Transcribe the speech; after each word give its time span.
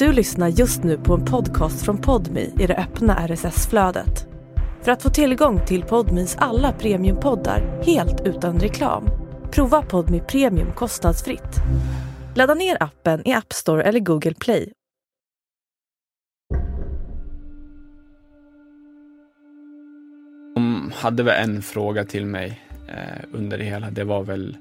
Du 0.00 0.12
lyssnar 0.12 0.48
just 0.48 0.84
nu 0.84 0.98
på 0.98 1.14
en 1.14 1.24
podcast 1.24 1.84
från 1.84 1.98
Podmi 1.98 2.52
i 2.60 2.66
det 2.66 2.76
öppna 2.76 3.28
RSS-flödet. 3.28 4.26
För 4.82 4.92
att 4.92 5.02
få 5.02 5.10
tillgång 5.10 5.66
till 5.66 5.82
Podmis 5.82 6.36
alla 6.38 6.72
premiumpoddar 6.72 7.82
helt 7.82 8.26
utan 8.26 8.60
reklam, 8.60 9.04
prova 9.50 9.82
Podmi 9.82 10.20
Premium 10.20 10.72
kostnadsfritt. 10.72 11.56
Ladda 12.36 12.54
ner 12.54 12.76
appen 12.82 13.28
i 13.28 13.32
App 13.32 13.52
Store 13.52 13.82
eller 13.82 14.00
Google 14.00 14.34
Play. 14.34 14.72
De 20.54 20.92
hade 20.94 21.22
väl 21.22 21.50
en 21.50 21.62
fråga 21.62 22.04
till 22.04 22.26
mig 22.26 22.60
eh, 22.88 23.24
under 23.32 23.58
det 23.58 23.64
hela. 23.64 23.90
Det 23.90 24.04
var 24.04 24.22
väl 24.22 24.56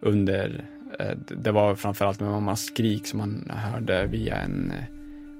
under, 0.00 0.64
Eh, 0.98 1.16
det 1.16 1.52
var 1.52 1.74
framförallt 1.74 2.20
med 2.20 2.30
mammas 2.30 2.64
skrik 2.64 3.06
som 3.06 3.18
man 3.18 3.50
hörde 3.50 4.06
via 4.06 4.36
en 4.36 4.70
eh, 4.70 4.84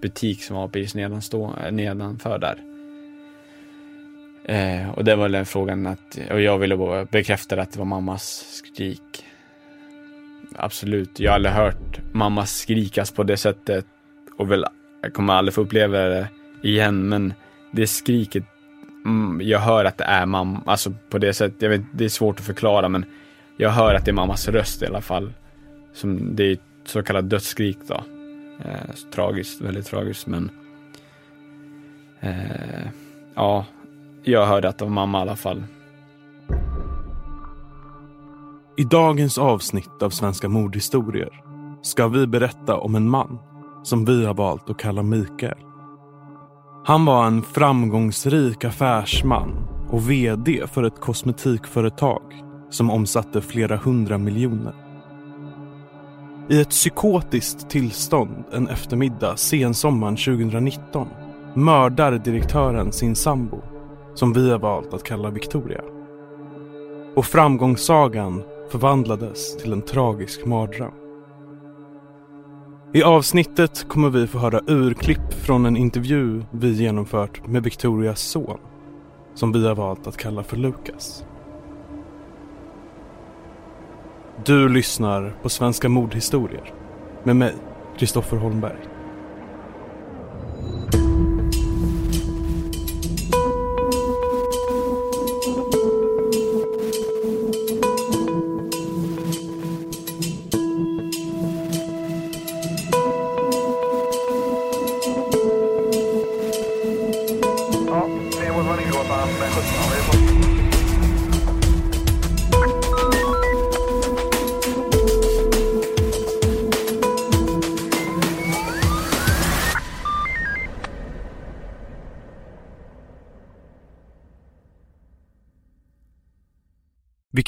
butik 0.03 0.43
som 0.43 0.57
var 0.57 0.69
precis 0.69 0.95
nedanstå, 0.95 1.55
eh, 1.65 1.73
nedanför 1.73 2.39
där. 2.39 2.59
Eh, 4.45 4.91
och 4.91 5.05
det 5.05 5.17
var 5.17 5.29
den 5.29 5.47
frågan 5.47 5.87
att, 5.87 6.19
och 6.31 6.41
jag 6.41 6.59
ville 6.59 6.77
bara 6.77 7.05
bekräfta 7.05 7.61
att 7.61 7.73
det 7.73 7.79
var 7.79 7.87
mammas 7.87 8.45
skrik. 8.51 9.25
Absolut, 10.57 11.21
jag 11.21 11.31
har 11.31 11.35
aldrig 11.35 11.55
hört 11.55 12.01
mamma 12.13 12.47
skrikas 12.47 13.11
på 13.11 13.23
det 13.23 13.37
sättet 13.37 13.87
och 14.39 14.51
väl, 14.51 14.65
jag 15.03 15.13
kommer 15.13 15.35
aldrig 15.35 15.55
få 15.55 15.61
uppleva 15.61 15.99
det 15.99 16.29
igen, 16.63 17.09
men 17.09 17.35
det 17.71 17.87
skriket, 17.87 18.45
mm, 19.05 19.41
jag 19.45 19.59
hör 19.59 19.85
att 19.85 19.99
det 19.99 20.05
är 20.05 20.27
mamma, 20.27 20.63
alltså 20.67 20.95
på 21.11 21.19
det 21.19 21.35
sättet, 21.35 21.63
jag 21.63 21.71
vet, 21.71 21.83
det 21.93 22.05
är 22.05 22.09
svårt 22.09 22.41
att 22.41 22.47
förklara, 22.47 22.89
men 22.89 23.05
jag 23.57 23.71
hör 23.71 23.95
att 23.95 24.05
det 24.05 24.11
är 24.11 24.13
mammas 24.13 24.49
röst 24.49 24.83
i 24.83 24.87
alla 24.87 25.01
fall. 25.01 25.33
Som 25.95 26.37
det 26.37 26.45
är 26.45 26.53
ett 26.53 26.61
så 26.85 27.03
kallat 27.03 27.31
dödsskrik 27.31 27.79
då. 27.89 27.95
Eh, 28.65 28.95
tragiskt, 29.15 29.61
väldigt 29.61 29.87
tragiskt, 29.87 30.27
men 30.27 30.51
eh, 32.21 32.89
ja, 33.35 33.65
jag 34.23 34.47
hörde 34.47 34.69
att 34.69 34.79
det 34.79 34.85
var 34.85 34.93
mamma 34.93 35.19
i 35.19 35.23
alla 35.23 35.37
fall. 35.37 35.63
I 38.77 38.85
dagens 38.85 39.39
avsnitt 39.39 40.03
av 40.03 40.11
Svenska 40.11 40.49
mordhistorier 40.49 41.43
ska 41.83 42.09
vi 42.09 42.27
berätta 42.27 42.77
om 42.77 42.95
en 42.95 43.09
man 43.09 43.39
som 43.83 44.05
vi 44.05 44.25
har 44.25 44.35
valt 44.35 44.71
att 44.71 44.79
kalla 44.79 45.03
Mikael. 45.03 45.59
Han 46.85 47.05
var 47.05 47.27
en 47.27 47.43
framgångsrik 47.43 48.65
affärsman 48.65 49.69
och 49.91 50.11
vd 50.11 50.67
för 50.67 50.83
ett 50.83 51.01
kosmetikföretag 51.01 52.23
som 52.71 52.91
omsatte 52.91 53.41
flera 53.41 53.77
hundra 53.77 54.19
miljoner. 54.19 54.75
I 56.49 56.61
ett 56.61 56.71
psykotiskt 56.71 57.71
tillstånd 57.71 58.45
en 58.53 58.69
eftermiddag 58.69 59.37
sensommaren 59.37 60.17
2019 60.17 61.09
mördar 61.55 62.13
direktören 62.13 62.93
sin 62.93 63.17
sambo 63.17 63.63
som 64.15 64.33
vi 64.33 64.51
har 64.51 64.59
valt 64.59 64.95
att 64.95 65.05
kalla 65.05 65.31
Victoria. 65.31 65.81
Och 67.17 67.27
framgångssagan 67.27 68.43
förvandlades 68.71 69.57
till 69.57 69.73
en 69.73 69.83
tragisk 69.83 70.47
mardröm. 70.47 70.93
I 72.93 73.03
avsnittet 73.03 73.89
kommer 73.89 74.11
vi 74.11 74.27
få 74.27 74.39
höra 74.39 74.61
urklipp 74.67 75.33
från 75.33 75.67
en 75.67 75.77
intervju 75.77 76.43
vi 76.51 76.73
genomfört 76.73 77.47
med 77.47 77.63
Victorias 77.63 78.21
son 78.21 78.59
som 79.35 79.53
vi 79.53 79.67
har 79.67 79.75
valt 79.75 80.07
att 80.07 80.17
kalla 80.17 80.43
för 80.43 80.57
Lukas. 80.57 81.25
Du 84.45 84.69
lyssnar 84.69 85.35
på 85.43 85.49
Svenska 85.49 85.89
mordhistorier 85.89 86.73
med 87.25 87.37
mig, 87.37 87.55
Kristoffer 87.99 88.37
Holmberg. 88.37 88.96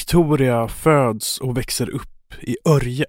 Victoria 0.09 0.69
föds 0.69 1.39
och 1.39 1.57
växer 1.57 1.91
upp 1.91 2.35
i 2.41 2.57
Örje. 2.65 3.07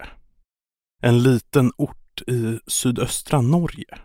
En 1.01 1.23
liten 1.23 1.71
ort 1.77 2.21
i 2.27 2.59
sydöstra 2.67 3.41
Norge. 3.41 3.99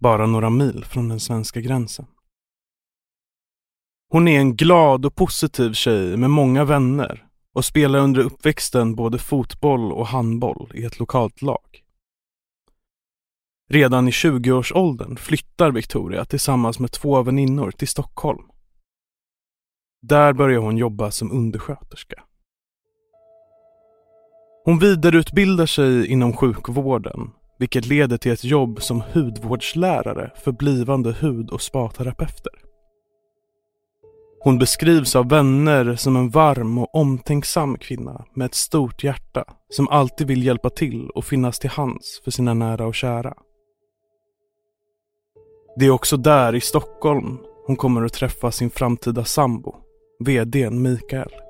Bara 0.00 0.26
några 0.26 0.50
mil 0.50 0.84
från 0.84 1.08
den 1.08 1.20
svenska 1.20 1.60
gränsen. 1.60 2.06
Hon 4.08 4.28
är 4.28 4.40
en 4.40 4.56
glad 4.56 5.06
och 5.06 5.14
positiv 5.14 5.72
tjej 5.72 6.16
med 6.16 6.30
många 6.30 6.64
vänner 6.64 7.26
och 7.52 7.64
spelar 7.64 7.98
under 7.98 8.22
uppväxten 8.22 8.94
både 8.94 9.18
fotboll 9.18 9.92
och 9.92 10.06
handboll 10.06 10.70
i 10.74 10.84
ett 10.84 10.98
lokalt 10.98 11.42
lag. 11.42 11.84
Redan 13.70 14.08
i 14.08 14.10
20-årsåldern 14.10 15.16
flyttar 15.16 15.70
Victoria 15.70 16.24
tillsammans 16.24 16.78
med 16.78 16.92
två 16.92 17.22
väninnor 17.22 17.70
till 17.70 17.88
Stockholm. 17.88 18.44
Där 20.02 20.32
börjar 20.32 20.60
hon 20.60 20.76
jobba 20.76 21.10
som 21.10 21.32
undersköterska. 21.32 22.22
Hon 24.66 24.78
vidareutbildar 24.78 25.66
sig 25.66 26.06
inom 26.06 26.32
sjukvården, 26.32 27.30
vilket 27.58 27.86
leder 27.86 28.16
till 28.16 28.32
ett 28.32 28.44
jobb 28.44 28.82
som 28.82 29.02
hudvårdslärare 29.12 30.30
för 30.44 30.52
blivande 30.52 31.12
hud 31.12 31.50
och 31.50 31.62
spaterapeuter. 31.62 32.52
Hon 34.40 34.58
beskrivs 34.58 35.16
av 35.16 35.28
vänner 35.28 35.94
som 35.94 36.16
en 36.16 36.30
varm 36.30 36.78
och 36.78 36.94
omtänksam 36.94 37.78
kvinna 37.78 38.24
med 38.34 38.46
ett 38.46 38.54
stort 38.54 39.04
hjärta 39.04 39.44
som 39.68 39.88
alltid 39.88 40.26
vill 40.26 40.46
hjälpa 40.46 40.70
till 40.70 41.10
och 41.10 41.24
finnas 41.24 41.58
till 41.58 41.70
hands 41.70 42.20
för 42.24 42.30
sina 42.30 42.54
nära 42.54 42.86
och 42.86 42.94
kära. 42.94 43.34
Det 45.76 45.86
är 45.86 45.90
också 45.90 46.16
där 46.16 46.54
i 46.54 46.60
Stockholm 46.60 47.38
hon 47.66 47.76
kommer 47.76 48.04
att 48.04 48.12
träffa 48.12 48.50
sin 48.50 48.70
framtida 48.70 49.24
sambo, 49.24 49.74
VDn 50.24 50.82
Mikael. 50.82 51.45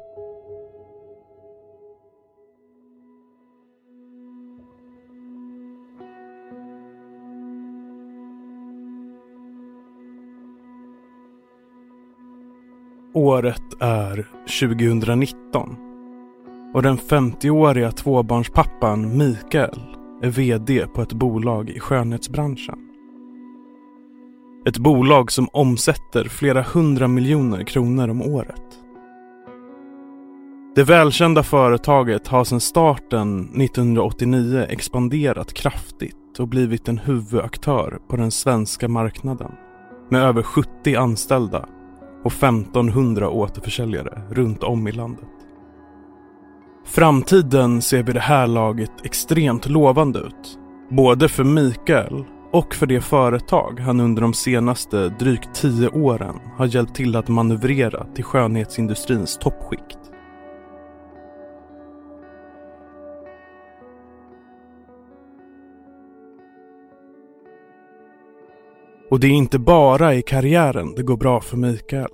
Året 13.16 13.62
är 13.81 14.27
2019 14.60 15.77
och 16.75 16.82
den 16.82 16.99
50-åriga 16.99 17.93
tvåbarnspappan 17.93 19.19
Mikael 19.19 19.81
är 20.22 20.31
VD 20.31 20.87
på 20.94 21.03
ett 21.03 21.12
bolag 21.12 21.71
i 21.71 21.81
skönhetsbranschen. 21.81 22.78
Ett 24.66 24.78
bolag 24.78 25.32
som 25.32 25.49
omsätter 25.53 26.25
flera 26.25 26.62
hundra 26.62 27.09
miljoner 27.09 27.65
kronor 27.65 28.09
om 28.09 28.22
året. 28.22 28.78
Det 30.75 30.84
välkända 30.84 31.43
företaget 31.43 32.28
har 32.28 32.44
sedan 32.44 32.60
starten 32.60 33.41
1989 33.41 34.66
expanderat 34.69 35.52
kraftigt 35.52 36.38
och 36.38 36.49
blivit 36.49 36.88
en 36.88 36.99
huvudaktör 36.99 37.99
på 38.08 38.17
den 38.17 38.31
svenska 38.31 38.88
marknaden 38.88 39.52
med 40.11 40.23
över 40.23 40.43
70 40.43 40.96
anställda 40.96 41.69
och 42.26 42.32
1500 42.32 43.31
återförsäljare 43.31 44.23
runt 44.31 44.62
om 44.62 44.88
i 44.88 44.93
landet. 44.93 45.28
Framtiden 46.84 47.82
ser 47.82 48.02
vid 48.02 48.14
det 48.14 48.20
här 48.20 48.46
laget 48.46 48.90
extremt 49.05 49.69
lovande 49.69 50.19
ut. 50.19 50.58
Både 50.90 51.28
för 51.28 51.44
Mikael 51.44 52.25
och 52.52 52.75
för 52.75 52.87
det 52.87 53.00
företag 53.00 53.81
han 53.81 54.00
under 54.00 54.23
de 54.23 54.34
senaste 54.34 55.08
drygt 55.08 55.55
tio 55.55 55.88
åren 55.88 56.40
har 56.56 56.67
hjälpt 56.67 56.94
till 56.94 57.17
att 57.17 57.28
manövrera 57.28 58.06
till 58.14 58.25
skönhetsindustrins 58.25 59.38
toppskikt. 59.38 59.95
Och 69.11 69.20
det 69.20 69.26
är 69.26 69.31
inte 69.31 69.58
bara 69.58 70.14
i 70.14 70.23
karriären 70.23 70.94
det 70.94 71.03
går 71.03 71.17
bra 71.17 71.41
för 71.41 71.56
Mikael. 71.56 72.11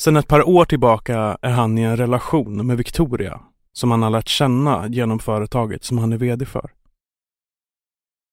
Sedan 0.00 0.16
ett 0.16 0.28
par 0.28 0.48
år 0.48 0.64
tillbaka 0.64 1.38
är 1.42 1.50
han 1.50 1.78
i 1.78 1.82
en 1.82 1.96
relation 1.96 2.66
med 2.66 2.76
Victoria 2.76 3.40
som 3.72 3.90
han 3.90 4.02
har 4.02 4.10
lärt 4.10 4.28
känna 4.28 4.88
genom 4.88 5.18
företaget 5.18 5.84
som 5.84 5.98
han 5.98 6.12
är 6.12 6.16
VD 6.16 6.46
för. 6.46 6.70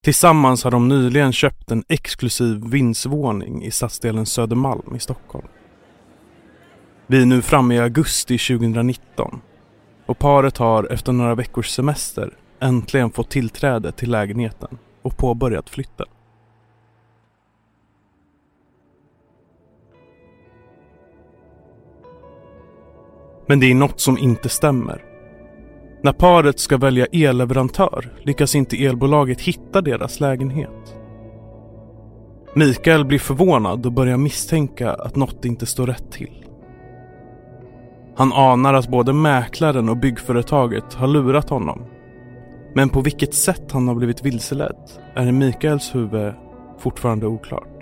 Tillsammans 0.04 0.64
har 0.64 0.72
de 0.72 0.88
nyligen 0.88 1.34
köpt 1.34 1.72
en 1.72 1.84
exklusiv 1.90 2.64
vindsvåning 2.66 3.64
i 3.64 3.72
stadsdelen 3.72 4.26
Södermalm 4.26 4.96
i 4.96 5.00
Stockholm. 5.00 5.48
Vi 7.08 7.22
är 7.22 7.26
nu 7.26 7.42
framme 7.42 7.76
i 7.76 7.80
augusti 7.80 8.38
2019 8.38 9.42
och 10.06 10.20
paret 10.20 10.58
har 10.58 10.94
efter 10.94 11.12
några 11.12 11.36
veckors 11.36 11.70
semester 11.70 12.34
äntligen 12.60 13.12
fått 13.12 13.30
tillträde 13.30 13.92
till 13.92 14.12
lägenheten 14.12 14.78
och 15.02 15.18
påbörjat 15.18 15.70
flytten. 15.70 16.08
Men 23.52 23.60
det 23.60 23.72
är 23.72 23.76
något 23.76 24.00
som 24.00 24.18
inte 24.18 24.50
stämmer. 24.50 25.04
När 26.02 26.14
paret 26.14 26.60
ska 26.60 26.78
välja 26.78 27.06
elleverantör 27.06 28.14
lyckas 28.24 28.56
inte 28.56 28.86
elbolaget 28.86 29.42
hitta 29.42 29.82
deras 29.82 30.20
lägenhet. 30.20 30.96
Mikael 32.56 33.06
blir 33.06 33.20
förvånad 33.20 33.86
och 33.86 33.92
börjar 33.92 34.18
misstänka 34.18 34.94
att 34.94 35.16
något 35.16 35.46
inte 35.46 35.66
står 35.66 35.88
rätt 35.88 36.12
till. 36.12 36.46
Han 38.16 38.34
anar 38.34 38.74
att 38.74 38.88
både 38.88 39.14
mäklaren 39.14 39.90
och 39.90 39.98
byggföretaget 39.98 40.94
har 40.94 41.08
lurat 41.08 41.50
honom. 41.50 41.86
Men 42.76 42.90
på 42.90 43.02
vilket 43.02 43.34
sätt 43.34 43.72
han 43.72 43.88
har 43.88 43.96
blivit 43.96 44.26
vilseledd 44.26 44.90
är 45.16 45.28
i 45.28 45.32
Mikaels 45.32 45.96
huvud 45.96 46.34
fortfarande 46.80 47.28
oklart. 47.28 47.81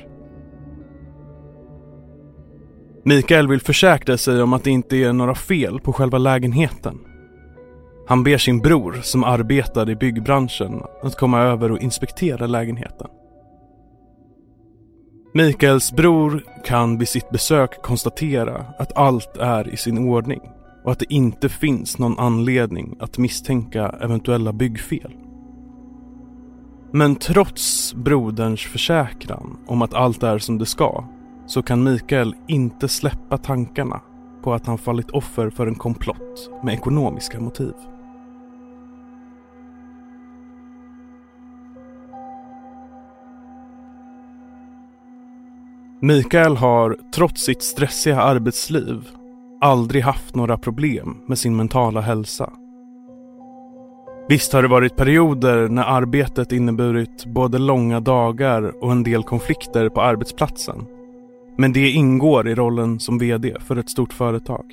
Mikael 3.09 3.47
vill 3.47 3.61
försäkra 3.61 4.17
sig 4.17 4.41
om 4.41 4.53
att 4.53 4.63
det 4.63 4.69
inte 4.69 4.97
är 4.97 5.13
några 5.13 5.35
fel 5.35 5.79
på 5.79 5.93
själva 5.93 6.17
lägenheten. 6.17 6.99
Han 8.07 8.23
ber 8.23 8.37
sin 8.37 8.59
bror, 8.59 8.99
som 9.01 9.23
arbetar 9.23 9.89
i 9.89 9.95
byggbranschen, 9.95 10.81
att 11.03 11.17
komma 11.17 11.39
över 11.39 11.71
och 11.71 11.79
inspektera 11.79 12.47
lägenheten. 12.47 13.07
Mikaels 15.33 15.91
bror 15.91 16.43
kan 16.65 16.97
vid 16.97 17.07
sitt 17.07 17.29
besök 17.29 17.81
konstatera 17.81 18.65
att 18.77 18.97
allt 18.97 19.37
är 19.37 19.73
i 19.73 19.77
sin 19.77 19.97
ordning 19.97 20.41
och 20.83 20.91
att 20.91 20.99
det 20.99 21.13
inte 21.13 21.49
finns 21.49 21.97
någon 21.97 22.19
anledning 22.19 22.97
att 22.99 23.17
misstänka 23.17 23.95
eventuella 24.01 24.53
byggfel. 24.53 25.13
Men 26.91 27.15
trots 27.15 27.93
broderns 27.93 28.61
försäkran 28.61 29.57
om 29.67 29.81
att 29.81 29.93
allt 29.93 30.23
är 30.23 30.37
som 30.37 30.57
det 30.57 30.65
ska 30.65 31.03
så 31.49 31.61
kan 31.61 31.83
Mikael 31.83 32.35
inte 32.47 32.87
släppa 32.87 33.37
tankarna 33.37 34.01
på 34.43 34.53
att 34.53 34.67
han 34.67 34.77
fallit 34.77 35.09
offer 35.09 35.49
för 35.49 35.67
en 35.67 35.75
komplott 35.75 36.49
med 36.63 36.73
ekonomiska 36.73 37.39
motiv. 37.39 37.73
Mikael 46.01 46.57
har, 46.57 46.97
trots 47.15 47.41
sitt 47.41 47.63
stressiga 47.63 48.21
arbetsliv, 48.21 49.07
aldrig 49.61 50.03
haft 50.03 50.35
några 50.35 50.57
problem 50.57 51.17
med 51.27 51.37
sin 51.37 51.55
mentala 51.55 52.01
hälsa. 52.01 52.53
Visst 54.27 54.53
har 54.53 54.61
det 54.61 54.67
varit 54.67 54.95
perioder 54.95 55.67
när 55.67 55.83
arbetet 55.83 56.51
inneburit 56.51 57.25
både 57.25 57.57
långa 57.57 57.99
dagar 57.99 58.83
och 58.83 58.91
en 58.91 59.03
del 59.03 59.23
konflikter 59.23 59.89
på 59.89 60.01
arbetsplatsen. 60.01 60.98
Men 61.59 61.73
det 61.73 61.89
ingår 61.89 62.47
i 62.47 62.55
rollen 62.55 62.99
som 62.99 63.17
VD 63.17 63.55
för 63.59 63.75
ett 63.75 63.89
stort 63.89 64.13
företag. 64.13 64.65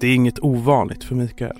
Det 0.00 0.06
är 0.06 0.14
inget 0.14 0.38
ovanligt 0.44 1.04
för 1.04 1.14
Mikael. 1.14 1.58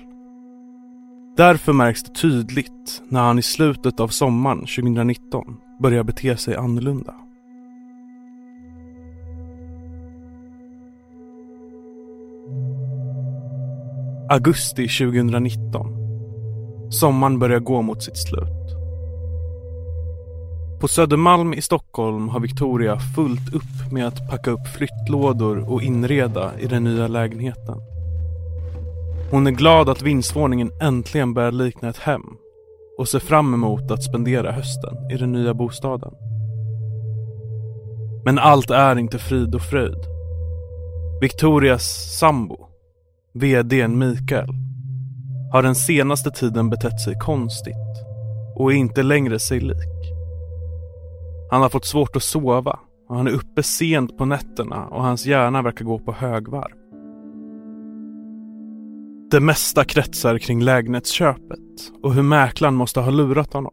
Därför 1.37 1.73
märks 1.73 2.03
det 2.03 2.15
tydligt 2.15 3.01
när 3.09 3.21
han 3.21 3.39
i 3.39 3.41
slutet 3.41 3.99
av 3.99 4.07
sommaren 4.07 4.59
2019 4.59 5.57
börjar 5.81 6.03
bete 6.03 6.37
sig 6.37 6.55
annorlunda. 6.55 7.15
Augusti 14.29 14.87
2019. 14.87 15.95
Sommaren 16.91 17.39
börjar 17.39 17.59
gå 17.59 17.81
mot 17.81 18.03
sitt 18.03 18.17
slut. 18.17 18.58
På 20.79 20.87
Södermalm 20.87 21.53
i 21.53 21.61
Stockholm 21.61 22.29
har 22.29 22.39
Victoria 22.39 22.99
fullt 22.99 23.53
upp 23.53 23.91
med 23.91 24.07
att 24.07 24.29
packa 24.29 24.51
upp 24.51 24.67
flyttlådor 24.67 25.71
och 25.71 25.81
inreda 25.81 26.59
i 26.59 26.65
den 26.65 26.83
nya 26.83 27.07
lägenheten. 27.07 27.75
Hon 29.31 29.47
är 29.47 29.51
glad 29.51 29.89
att 29.89 30.01
vindsvåningen 30.01 30.71
äntligen 30.81 31.33
börjar 31.33 31.51
likna 31.51 31.89
ett 31.89 31.97
hem 31.97 32.23
och 32.97 33.07
ser 33.07 33.19
fram 33.19 33.53
emot 33.53 33.91
att 33.91 34.03
spendera 34.03 34.51
hösten 34.51 35.11
i 35.11 35.17
den 35.17 35.31
nya 35.31 35.53
bostaden. 35.53 36.13
Men 38.25 38.39
allt 38.39 38.69
är 38.69 38.99
inte 38.99 39.19
frid 39.19 39.55
och 39.55 39.61
fröjd. 39.61 40.05
Victorias 41.21 42.17
sambo 42.19 42.69
VDn 43.33 43.97
Mikael, 43.97 44.49
har 45.51 45.63
den 45.63 45.75
senaste 45.75 46.31
tiden 46.31 46.69
betett 46.69 47.01
sig 47.01 47.15
konstigt 47.19 47.75
och 48.55 48.71
är 48.71 48.75
inte 48.75 49.03
längre 49.03 49.39
sig 49.39 49.59
lik. 49.59 49.98
Han 51.49 51.61
har 51.61 51.69
fått 51.69 51.85
svårt 51.85 52.15
att 52.15 52.23
sova 52.23 52.79
och 53.09 53.15
han 53.15 53.27
är 53.27 53.31
uppe 53.31 53.63
sent 53.63 54.17
på 54.17 54.25
nätterna 54.25 54.87
och 54.87 55.03
hans 55.03 55.25
hjärna 55.25 55.61
verkar 55.61 55.85
gå 55.85 55.99
på 55.99 56.11
högvarv. 56.11 56.75
Det 59.31 59.39
mesta 59.39 59.83
kretsar 59.83 60.37
kring 60.37 60.61
lägenhetsköpet 60.61 61.59
och 62.03 62.13
hur 62.13 62.21
mäklaren 62.21 62.75
måste 62.75 62.99
ha 62.99 63.11
lurat 63.11 63.53
honom. 63.53 63.71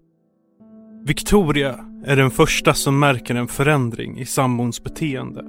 Victoria 1.06 1.78
är 2.05 2.17
den 2.17 2.31
första 2.31 2.75
som 2.75 2.99
märker 2.99 3.34
en 3.34 3.49
förändring 3.49 4.19
i 4.19 4.26
sambons 4.26 4.84
beteende. 4.84 5.43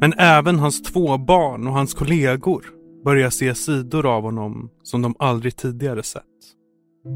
Men 0.00 0.12
även 0.18 0.58
hans 0.58 0.82
två 0.82 1.18
barn 1.18 1.66
och 1.66 1.72
hans 1.72 1.94
kollegor 1.94 2.64
börjar 3.04 3.30
se 3.30 3.54
sidor 3.54 4.06
av 4.06 4.22
honom 4.22 4.70
som 4.82 5.02
de 5.02 5.14
aldrig 5.18 5.56
tidigare 5.56 6.02
sett. 6.02 6.22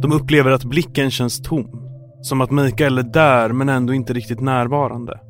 De 0.02 0.12
upplever 0.12 0.50
att 0.50 0.64
blicken 0.64 1.11
känns 1.11 1.43
tom. 1.43 1.91
Som 2.22 2.40
att 2.40 2.50
Mikael 2.50 2.98
är 2.98 3.02
där 3.02 3.52
men 3.52 3.69
ändå 3.69 3.94
inte 3.94 4.12
riktigt 4.12 4.40
närvarande. 4.40 5.20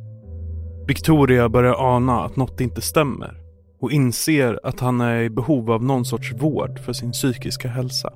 Victoria 0.86 1.48
börjar 1.48 1.94
ana 1.94 2.24
att 2.24 2.36
något 2.36 2.60
inte 2.60 2.80
stämmer 2.80 3.40
och 3.80 3.92
inser 3.92 4.60
att 4.62 4.80
han 4.80 5.00
är 5.00 5.22
i 5.22 5.30
behov 5.30 5.70
av 5.70 5.84
någon 5.84 6.04
sorts 6.04 6.32
vård 6.32 6.78
för 6.78 6.92
sin 6.92 7.12
psykiska 7.12 7.68
hälsa. 7.68 8.12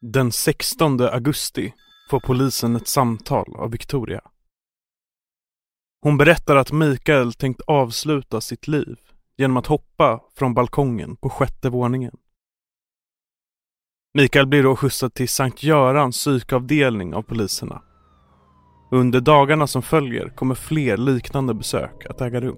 Den 0.00 0.32
16 0.32 1.00
augusti 1.00 1.72
får 2.10 2.20
polisen 2.20 2.76
ett 2.76 2.88
samtal 2.88 3.56
av 3.56 3.70
Victoria. 3.70 4.20
Hon 6.06 6.18
berättar 6.18 6.56
att 6.56 6.72
Mikael 6.72 7.32
tänkt 7.32 7.60
avsluta 7.66 8.40
sitt 8.40 8.68
liv 8.68 8.96
genom 9.36 9.56
att 9.56 9.66
hoppa 9.66 10.20
från 10.34 10.54
balkongen 10.54 11.16
på 11.16 11.30
sjätte 11.30 11.70
våningen. 11.70 12.16
Mikael 14.14 14.46
blir 14.46 14.62
då 14.62 14.76
skjutsad 14.76 15.14
till 15.14 15.28
Sankt 15.28 15.62
Görans 15.62 16.16
psykavdelning 16.16 17.14
av 17.14 17.22
poliserna. 17.22 17.82
Under 18.90 19.20
dagarna 19.20 19.66
som 19.66 19.82
följer 19.82 20.28
kommer 20.28 20.54
fler 20.54 20.96
liknande 20.96 21.54
besök 21.54 22.06
att 22.10 22.20
äga 22.20 22.40
rum. 22.40 22.56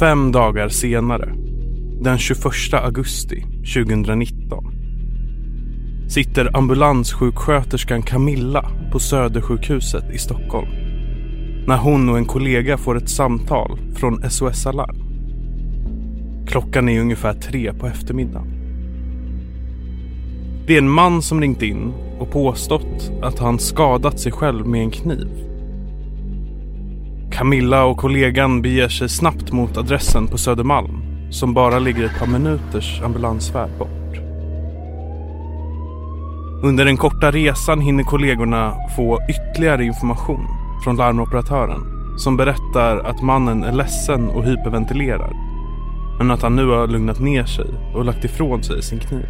Fem 0.00 0.32
dagar 0.32 0.68
senare, 0.68 1.47
den 2.00 2.18
21 2.18 2.74
augusti 2.74 3.44
2019, 3.74 4.64
sitter 6.08 6.56
ambulanssjuksköterskan 6.56 8.02
Camilla 8.02 8.70
på 8.92 8.98
Södersjukhuset 8.98 10.04
i 10.12 10.18
Stockholm 10.18 10.68
när 11.66 11.76
hon 11.76 12.08
och 12.08 12.18
en 12.18 12.24
kollega 12.24 12.76
får 12.76 12.96
ett 12.96 13.08
samtal 13.08 13.78
från 13.94 14.30
SOS 14.30 14.66
Alarm. 14.66 14.96
Klockan 16.46 16.88
är 16.88 17.00
ungefär 17.00 17.34
tre 17.34 17.72
på 17.72 17.86
eftermiddagen. 17.86 18.54
Det 20.66 20.74
är 20.74 20.78
en 20.78 20.90
man 20.90 21.22
som 21.22 21.40
ringt 21.40 21.62
in 21.62 21.92
och 22.18 22.30
påstått 22.30 23.12
att 23.22 23.38
han 23.38 23.58
skadat 23.58 24.20
sig 24.20 24.32
själv 24.32 24.66
med 24.66 24.80
en 24.80 24.90
kniv 24.90 25.28
Camilla 27.32 27.84
och 27.84 27.96
kollegan 27.96 28.62
beger 28.62 28.88
sig 28.88 29.08
snabbt 29.08 29.52
mot 29.52 29.76
adressen 29.76 30.26
på 30.26 30.38
Södermalm 30.38 31.07
som 31.30 31.54
bara 31.54 31.78
ligger 31.78 32.04
ett 32.04 32.18
par 32.18 32.26
minuters 32.26 33.02
ambulansfärd 33.02 33.70
bort. 33.78 33.88
Under 36.62 36.84
den 36.84 36.96
korta 36.96 37.30
resan 37.30 37.80
hinner 37.80 38.04
kollegorna 38.04 38.74
få 38.96 39.18
ytterligare 39.28 39.84
information 39.84 40.46
från 40.84 40.96
larmoperatören 40.96 41.80
som 42.18 42.36
berättar 42.36 42.98
att 42.98 43.22
mannen 43.22 43.64
är 43.64 43.72
ledsen 43.72 44.28
och 44.28 44.44
hyperventilerar. 44.44 45.32
men 46.18 46.30
att 46.30 46.42
han 46.42 46.56
nu 46.56 46.66
har 46.66 46.86
lugnat 46.86 47.20
ner 47.20 47.44
sig 47.44 47.66
och 47.94 48.04
lagt 48.04 48.24
ifrån 48.24 48.62
sig 48.62 48.82
sin 48.82 48.98
kniv. 48.98 49.26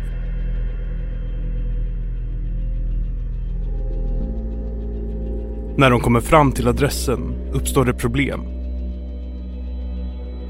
När 5.77 5.91
de 5.91 6.01
kommer 6.01 6.21
fram 6.21 6.53
till 6.53 6.69
adressen 6.69 7.35
uppstår 7.53 7.85
det 7.85 7.95
problem. 7.95 8.58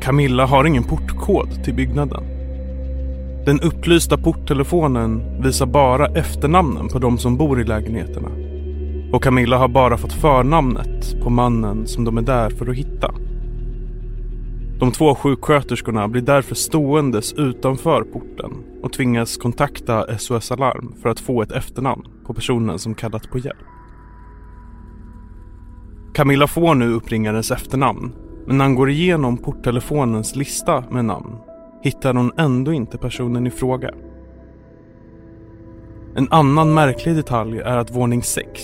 Camilla 0.01 0.47
har 0.47 0.65
ingen 0.65 0.85
portkod 0.85 1.65
till 1.65 1.75
byggnaden. 1.75 2.25
Den 3.47 3.61
upplysta 3.61 4.17
porttelefonen 4.17 5.43
visar 5.43 5.67
bara 5.67 6.07
efternamnen 6.07 6.89
på 6.89 6.99
de 6.99 7.19
som 7.19 7.37
bor 7.37 7.61
i 7.61 7.65
lägenheterna. 7.65 8.29
Och 9.13 9.23
Camilla 9.23 9.59
har 9.59 9.69
bara 9.69 9.97
fått 9.97 10.13
förnamnet 10.13 11.21
på 11.23 11.31
mannen 11.31 11.87
som 11.87 12.05
de 12.05 12.19
är 12.19 12.23
där 12.23 12.51
för 12.51 12.71
att 12.71 12.77
hitta. 12.77 13.15
De 14.79 14.93
två 14.93 15.15
sjuksköterskorna 15.15 16.09
blir 16.09 16.23
därför 16.23 16.55
ståendes 16.55 17.33
utanför 17.33 18.03
porten 18.03 18.53
och 18.83 18.93
tvingas 18.93 19.37
kontakta 19.37 20.19
SOS 20.19 20.53
Alarm 20.53 20.95
för 21.03 21.09
att 21.09 21.21
få 21.21 21.43
ett 21.43 21.53
efternamn 21.53 22.07
på 22.27 22.35
personen 22.35 22.79
som 22.79 22.95
kallat 22.95 23.31
på 23.31 23.39
hjälp. 23.39 23.59
Camilla 26.15 26.47
får 26.47 26.75
nu 26.75 26.93
uppringarens 26.93 27.51
efternamn 27.51 28.13
men 28.49 28.59
när 28.59 28.65
han 28.65 28.75
går 28.75 28.91
igenom 28.91 29.37
porttelefonens 29.37 30.37
lista 30.37 30.85
med 30.91 31.05
namn 31.05 31.39
hittar 31.83 32.15
hon 32.15 32.33
ändå 32.39 32.73
inte 32.73 32.99
personen 32.99 33.47
i 33.47 33.51
fråga. 33.51 33.91
En 36.15 36.29
annan 36.31 36.75
märklig 36.75 37.17
detalj 37.17 37.59
är 37.59 37.77
att 37.77 37.97
våning 37.97 38.23
6, 38.23 38.61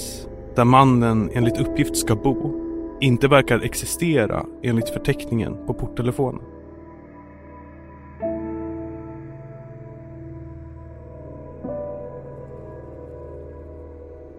där 0.56 0.64
mannen 0.64 1.30
enligt 1.34 1.60
uppgift 1.60 1.96
ska 1.96 2.16
bo, 2.16 2.60
inte 3.00 3.28
verkar 3.28 3.60
existera 3.60 4.46
enligt 4.62 4.88
förteckningen 4.88 5.66
på 5.66 5.74
porttelefonen. 5.74 6.42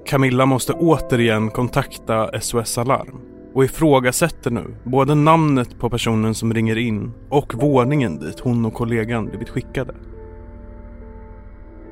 Camilla 0.05 0.45
måste 0.45 0.73
återigen 0.73 1.49
kontakta 1.49 2.41
SOS 2.41 2.77
Alarm 2.77 3.34
och 3.55 3.63
ifrågasätter 3.65 4.51
nu 4.51 4.75
både 4.83 5.15
namnet 5.15 5.79
på 5.79 5.89
personen 5.89 6.35
som 6.35 6.53
ringer 6.53 6.77
in 6.77 7.11
och 7.29 7.53
våningen 7.53 8.19
dit 8.19 8.39
hon 8.39 8.65
och 8.65 8.73
kollegan 8.73 9.25
blivit 9.25 9.49
skickade. 9.49 9.95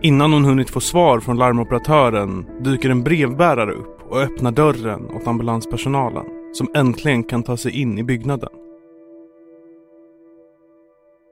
Innan 0.01 0.33
hon 0.33 0.45
hunnit 0.45 0.69
få 0.69 0.79
svar 0.79 1.19
från 1.19 1.37
larmoperatören 1.37 2.45
dyker 2.59 2.89
en 2.89 3.03
brevbärare 3.03 3.71
upp 3.71 3.99
och 4.09 4.21
öppnar 4.21 4.51
dörren 4.51 5.05
åt 5.05 5.27
ambulanspersonalen 5.27 6.25
som 6.53 6.67
äntligen 6.75 7.23
kan 7.23 7.43
ta 7.43 7.57
sig 7.57 7.81
in 7.81 7.97
i 7.97 8.03
byggnaden. 8.03 8.49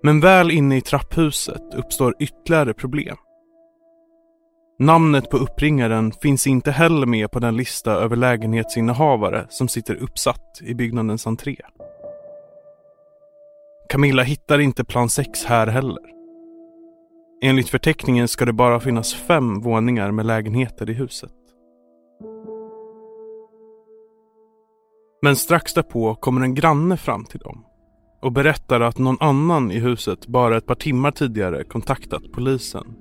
Men 0.04 0.20
väl 0.20 0.52
inne 0.52 0.78
i 0.78 0.82
trapphuset 0.82 1.74
uppstår 1.76 2.16
ytterligare 2.20 2.74
problem. 2.74 3.18
Namnet 4.82 5.30
på 5.30 5.38
uppringaren 5.38 6.12
finns 6.12 6.48
inte 6.48 6.72
heller 6.72 7.06
med 7.06 7.32
på 7.32 7.40
den 7.40 7.58
lista 7.58 7.92
över 7.92 8.16
lägenhetsinnehavare 8.16 9.46
som 9.50 9.68
sitter 9.68 9.96
uppsatt 9.96 10.60
i 10.62 10.74
byggnadens 10.74 11.28
entré. 11.28 11.56
Camilla 13.90 14.24
hittar 14.24 14.60
inte 14.60 14.84
plan 14.84 15.10
6 15.10 15.46
här 15.46 15.68
heller. 15.68 16.04
Enligt 17.44 17.70
förteckningen 17.70 18.28
ska 18.28 18.46
det 18.46 18.54
bara 18.54 18.80
finnas 18.80 19.14
fem 19.14 19.62
våningar 19.62 20.12
med 20.12 20.26
lägenheter 20.26 20.90
i 20.90 20.94
huset. 20.94 21.34
Men 25.22 25.36
strax 25.36 25.74
därpå 25.74 26.16
kommer 26.16 26.42
en 26.42 26.56
granne 26.56 26.98
fram 26.98 27.26
till 27.26 27.40
dem 27.40 27.66
och 28.22 28.32
berättar 28.32 28.82
att 28.82 28.98
någon 28.98 29.18
annan 29.20 29.72
i 29.72 29.80
huset 29.80 30.28
bara 30.28 30.58
ett 30.58 30.66
par 30.66 30.76
timmar 30.76 31.12
tidigare 31.12 31.64
kontaktat 31.64 32.24
polisen 32.34 32.96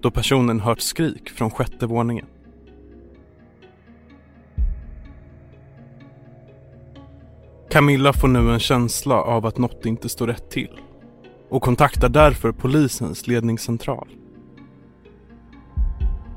då 0.00 0.10
personen 0.10 0.60
hört 0.60 0.80
skrik 0.80 1.30
från 1.30 1.50
sjätte 1.50 1.86
våningen. 1.86 2.26
Camilla 7.70 8.12
får 8.12 8.28
nu 8.28 8.52
en 8.52 8.60
känsla 8.60 9.22
av 9.22 9.46
att 9.46 9.58
något 9.58 9.86
inte 9.86 10.08
står 10.08 10.26
rätt 10.26 10.50
till 10.50 10.80
och 11.48 11.62
kontaktar 11.62 12.08
därför 12.08 12.52
polisens 12.52 13.26
ledningscentral. 13.26 14.08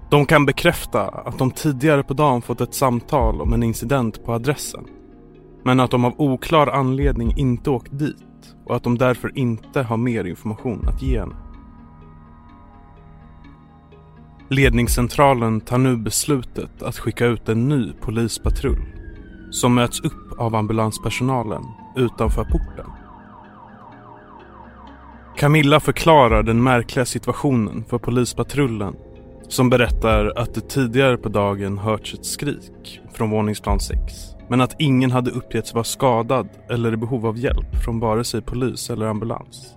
De 0.10 0.25
kan 0.25 0.46
bekräfta 0.46 1.08
att 1.08 1.38
de 1.38 1.51
tidigare 1.51 2.03
på 2.03 2.13
dagen 2.13 2.41
fått 2.41 2.62
ett 2.62 2.74
samtal 2.74 3.41
om 3.41 3.53
en 3.53 3.63
incident 3.63 4.25
på 4.25 4.34
adressen. 4.34 4.86
Men 5.63 5.80
att 5.80 5.91
de 5.91 6.06
av 6.06 6.13
oklar 6.18 6.68
anledning 6.68 7.38
inte 7.38 7.70
åkt 7.70 8.00
dit 8.00 8.56
och 8.65 8.75
att 8.75 8.84
de 8.84 8.98
därför 8.98 9.38
inte 9.38 9.82
har 9.82 9.98
mer 9.98 10.25
information 10.25 10.88
att 10.88 11.01
ge 11.01 11.20
henne. 11.20 11.36
Ledningscentralen 14.53 15.62
tar 15.62 15.77
nu 15.77 15.98
beslutet 15.98 16.84
att 16.84 16.98
skicka 16.98 17.25
ut 17.25 17.50
en 17.50 17.70
ny 17.70 17.93
polispatrull 18.01 18.86
som 19.51 19.75
möts 19.75 20.00
upp 20.00 20.39
av 20.39 20.55
ambulanspersonalen 20.55 21.63
utanför 21.96 22.43
porten. 22.43 22.91
Camilla 25.38 25.79
förklarar 25.79 26.43
den 26.43 26.63
märkliga 26.63 27.05
situationen 27.05 27.84
för 27.89 27.98
polispatrullen 27.98 28.96
som 29.48 29.70
berättar 29.70 30.34
att 30.36 30.53
det 30.53 30.70
tidigare 30.70 31.17
på 31.17 31.29
dagen 31.29 31.77
hörts 31.77 32.13
ett 32.13 32.25
skrik 32.25 33.00
från 33.13 33.29
våningsplan 33.29 33.79
6 33.79 34.00
men 34.50 34.62
att 34.62 34.75
ingen 34.79 35.12
hade 35.12 35.31
uppgetts 35.31 35.74
vara 35.74 35.84
skadad 35.84 36.50
eller 36.70 36.93
i 36.93 36.98
behov 36.98 37.25
av 37.25 37.38
hjälp 37.38 37.84
från 37.86 38.00
vare 38.00 38.24
sig 38.24 38.41
polis 38.41 38.89
eller 38.89 39.05
ambulans. 39.05 39.75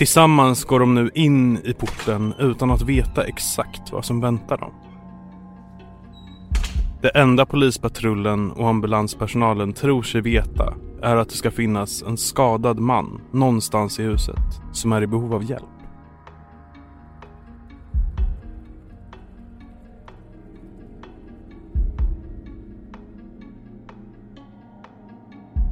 Tillsammans 0.00 0.64
går 0.64 0.80
de 0.80 0.94
nu 0.94 1.10
in 1.14 1.58
i 1.64 1.72
porten 1.72 2.34
utan 2.38 2.70
att 2.70 2.82
veta 2.82 3.24
exakt 3.24 3.92
vad 3.92 4.04
som 4.04 4.20
väntar 4.20 4.56
dem. 4.56 4.72
Det 7.02 7.08
enda 7.08 7.46
polispatrullen 7.46 8.50
och 8.50 8.68
ambulanspersonalen 8.68 9.72
tror 9.72 10.02
sig 10.02 10.20
veta 10.20 10.74
är 11.02 11.16
att 11.16 11.28
det 11.28 11.34
ska 11.34 11.50
finnas 11.50 12.02
en 12.02 12.16
skadad 12.16 12.78
man 12.78 13.20
någonstans 13.32 14.00
i 14.00 14.02
huset 14.02 14.60
som 14.72 14.92
är 14.92 15.02
i 15.02 15.06
behov 15.06 15.34
av 15.34 15.44
hjälp. 15.44 15.64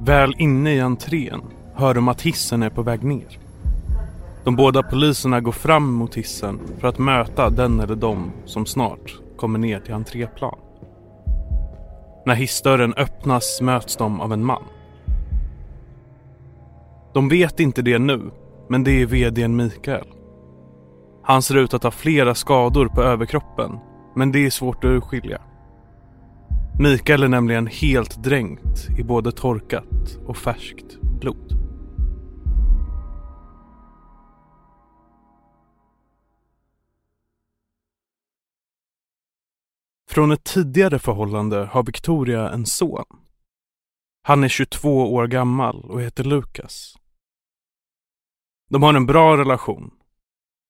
Väl 0.02 0.34
inne 0.38 0.74
i 0.74 0.80
entrén 0.80 1.40
hör 1.74 1.94
de 1.94 2.08
att 2.08 2.22
hissen 2.22 2.62
är 2.62 2.70
på 2.70 2.82
väg 2.82 3.04
ner. 3.04 3.47
De 4.44 4.56
båda 4.56 4.82
poliserna 4.82 5.40
går 5.40 5.52
fram 5.52 5.92
mot 5.92 6.14
hissen 6.14 6.60
för 6.78 6.88
att 6.88 6.98
möta 6.98 7.50
den 7.50 7.80
eller 7.80 7.96
de 7.96 8.32
som 8.44 8.66
snart 8.66 9.16
kommer 9.36 9.58
ner 9.58 9.80
till 9.80 9.94
entréplan. 9.94 10.58
När 12.26 12.34
hissdörren 12.34 12.94
öppnas 12.94 13.60
möts 13.60 13.96
de 13.96 14.20
av 14.20 14.32
en 14.32 14.44
man. 14.44 14.62
De 17.14 17.28
vet 17.28 17.60
inte 17.60 17.82
det 17.82 17.98
nu, 17.98 18.30
men 18.68 18.84
det 18.84 19.02
är 19.02 19.06
vdn 19.06 19.56
Mikael. 19.56 20.06
Han 21.22 21.42
ser 21.42 21.56
ut 21.56 21.74
att 21.74 21.82
ha 21.82 21.90
flera 21.90 22.34
skador 22.34 22.88
på 22.88 23.02
överkroppen, 23.02 23.78
men 24.14 24.32
det 24.32 24.46
är 24.46 24.50
svårt 24.50 24.84
att 24.84 24.88
urskilja. 24.88 25.40
Mikael 26.80 27.22
är 27.22 27.28
nämligen 27.28 27.66
helt 27.66 28.22
dränkt 28.22 28.88
i 28.98 29.02
både 29.02 29.32
torkat 29.32 30.18
och 30.26 30.36
färskt 30.36 31.00
blod. 31.20 31.67
Från 40.18 40.32
ett 40.32 40.44
tidigare 40.44 40.98
förhållande 40.98 41.64
har 41.64 41.82
Victoria 41.82 42.50
en 42.50 42.66
son. 42.66 43.04
Han 44.22 44.44
är 44.44 44.48
22 44.48 45.14
år 45.14 45.26
gammal 45.26 45.90
och 45.90 46.02
heter 46.02 46.24
Lukas. 46.24 46.96
De 48.70 48.82
har 48.82 48.94
en 48.94 49.06
bra 49.06 49.36
relation. 49.36 49.90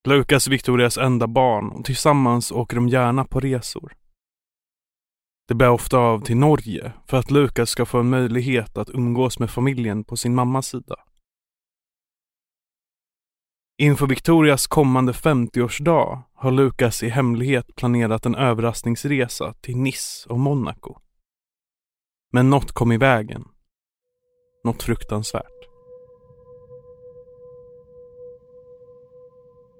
Lukas 0.08 0.46
är 0.46 0.50
Victorias 0.50 0.98
enda 0.98 1.26
barn 1.26 1.68
och 1.68 1.84
tillsammans 1.84 2.52
åker 2.52 2.76
de 2.76 2.88
gärna 2.88 3.24
på 3.24 3.40
resor. 3.40 3.92
Det 5.48 5.54
bär 5.54 5.70
ofta 5.70 5.98
av 5.98 6.20
till 6.20 6.36
Norge 6.36 6.92
för 7.06 7.16
att 7.16 7.30
Lukas 7.30 7.70
ska 7.70 7.86
få 7.86 7.98
en 7.98 8.10
möjlighet 8.10 8.78
att 8.78 8.90
umgås 8.90 9.38
med 9.38 9.50
familjen 9.50 10.04
på 10.04 10.16
sin 10.16 10.34
mammas 10.34 10.66
sida. 10.66 10.96
Inför 13.80 14.06
Victorias 14.06 14.66
kommande 14.66 15.12
50-årsdag 15.12 16.22
har 16.34 16.50
Lukas 16.50 17.02
i 17.02 17.08
hemlighet 17.08 17.76
planerat 17.76 18.26
en 18.26 18.34
överraskningsresa 18.34 19.54
till 19.60 19.76
Nice 19.76 20.28
och 20.28 20.38
Monaco. 20.38 20.96
Men 22.32 22.50
något 22.50 22.72
kom 22.72 22.92
i 22.92 22.96
vägen. 22.96 23.44
Något 24.64 24.82
fruktansvärt. 24.82 25.68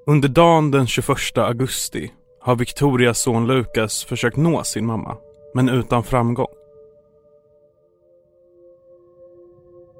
Under 0.07 0.28
dagen 0.28 0.71
den 0.71 0.87
21 0.87 1.38
augusti 1.38 2.12
har 2.40 2.57
Victorias 2.57 3.19
son 3.19 3.47
Lukas 3.47 4.05
försökt 4.05 4.37
nå 4.37 4.64
sin 4.64 4.87
mamma, 4.87 5.17
men 5.55 5.69
utan 5.69 6.05
framgång. 6.05 6.58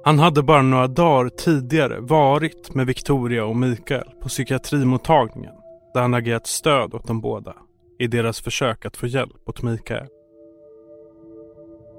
Han 0.03 0.19
hade 0.19 0.43
bara 0.43 0.61
några 0.61 0.87
dagar 0.87 1.29
tidigare 1.29 1.99
varit 1.99 2.73
med 2.73 2.87
Victoria 2.87 3.45
och 3.45 3.55
Mikael 3.55 4.09
på 4.21 4.29
psykiatrimottagningen 4.29 5.53
där 5.93 6.01
han 6.01 6.13
agerat 6.13 6.47
stöd 6.47 6.93
åt 6.93 7.07
dem 7.07 7.21
båda 7.21 7.55
i 7.99 8.07
deras 8.07 8.41
försök 8.41 8.85
att 8.85 8.97
få 8.97 9.07
hjälp 9.07 9.49
åt 9.49 9.61
Mikael. 9.61 10.07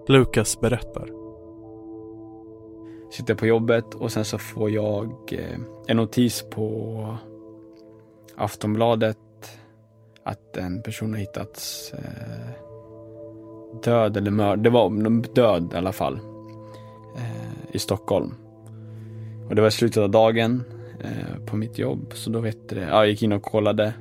Lukas 0.09 0.61
berättar. 0.61 1.09
Sitter 3.11 3.35
på 3.35 3.47
jobbet 3.47 3.95
och 3.95 4.13
sen 4.13 4.25
så 4.25 4.39
får 4.39 4.71
jag 4.71 5.33
eh, 5.33 5.61
en 5.87 5.97
notis 5.97 6.45
på 6.51 7.17
Aftonbladet 8.37 9.19
att 10.25 10.57
en 10.57 10.83
person 10.83 11.13
har 11.13 11.21
hittats 11.21 11.93
eh, 11.93 12.51
död 13.83 14.17
eller 14.17 14.31
mördad. 14.31 14.65
Det 14.65 14.71
var 14.71 15.35
död 15.35 15.71
i 15.75 15.77
alla 15.77 15.93
fall. 15.93 16.30
I 17.73 17.79
Stockholm. 17.79 18.35
Och 19.49 19.55
det 19.55 19.63
var 19.63 19.71
slutet 19.71 20.03
av 20.03 20.11
dagen 20.11 20.65
eh, 21.05 21.45
på 21.47 21.57
mitt 21.57 21.79
jobb. 21.79 22.13
Så 22.15 22.31
då 22.31 22.41
vet 22.41 22.69
det, 22.69 22.81
ja, 22.81 22.87
jag 22.87 23.09
gick 23.09 23.23
in 23.23 23.33
och 23.33 23.43
kollade. 23.43 23.93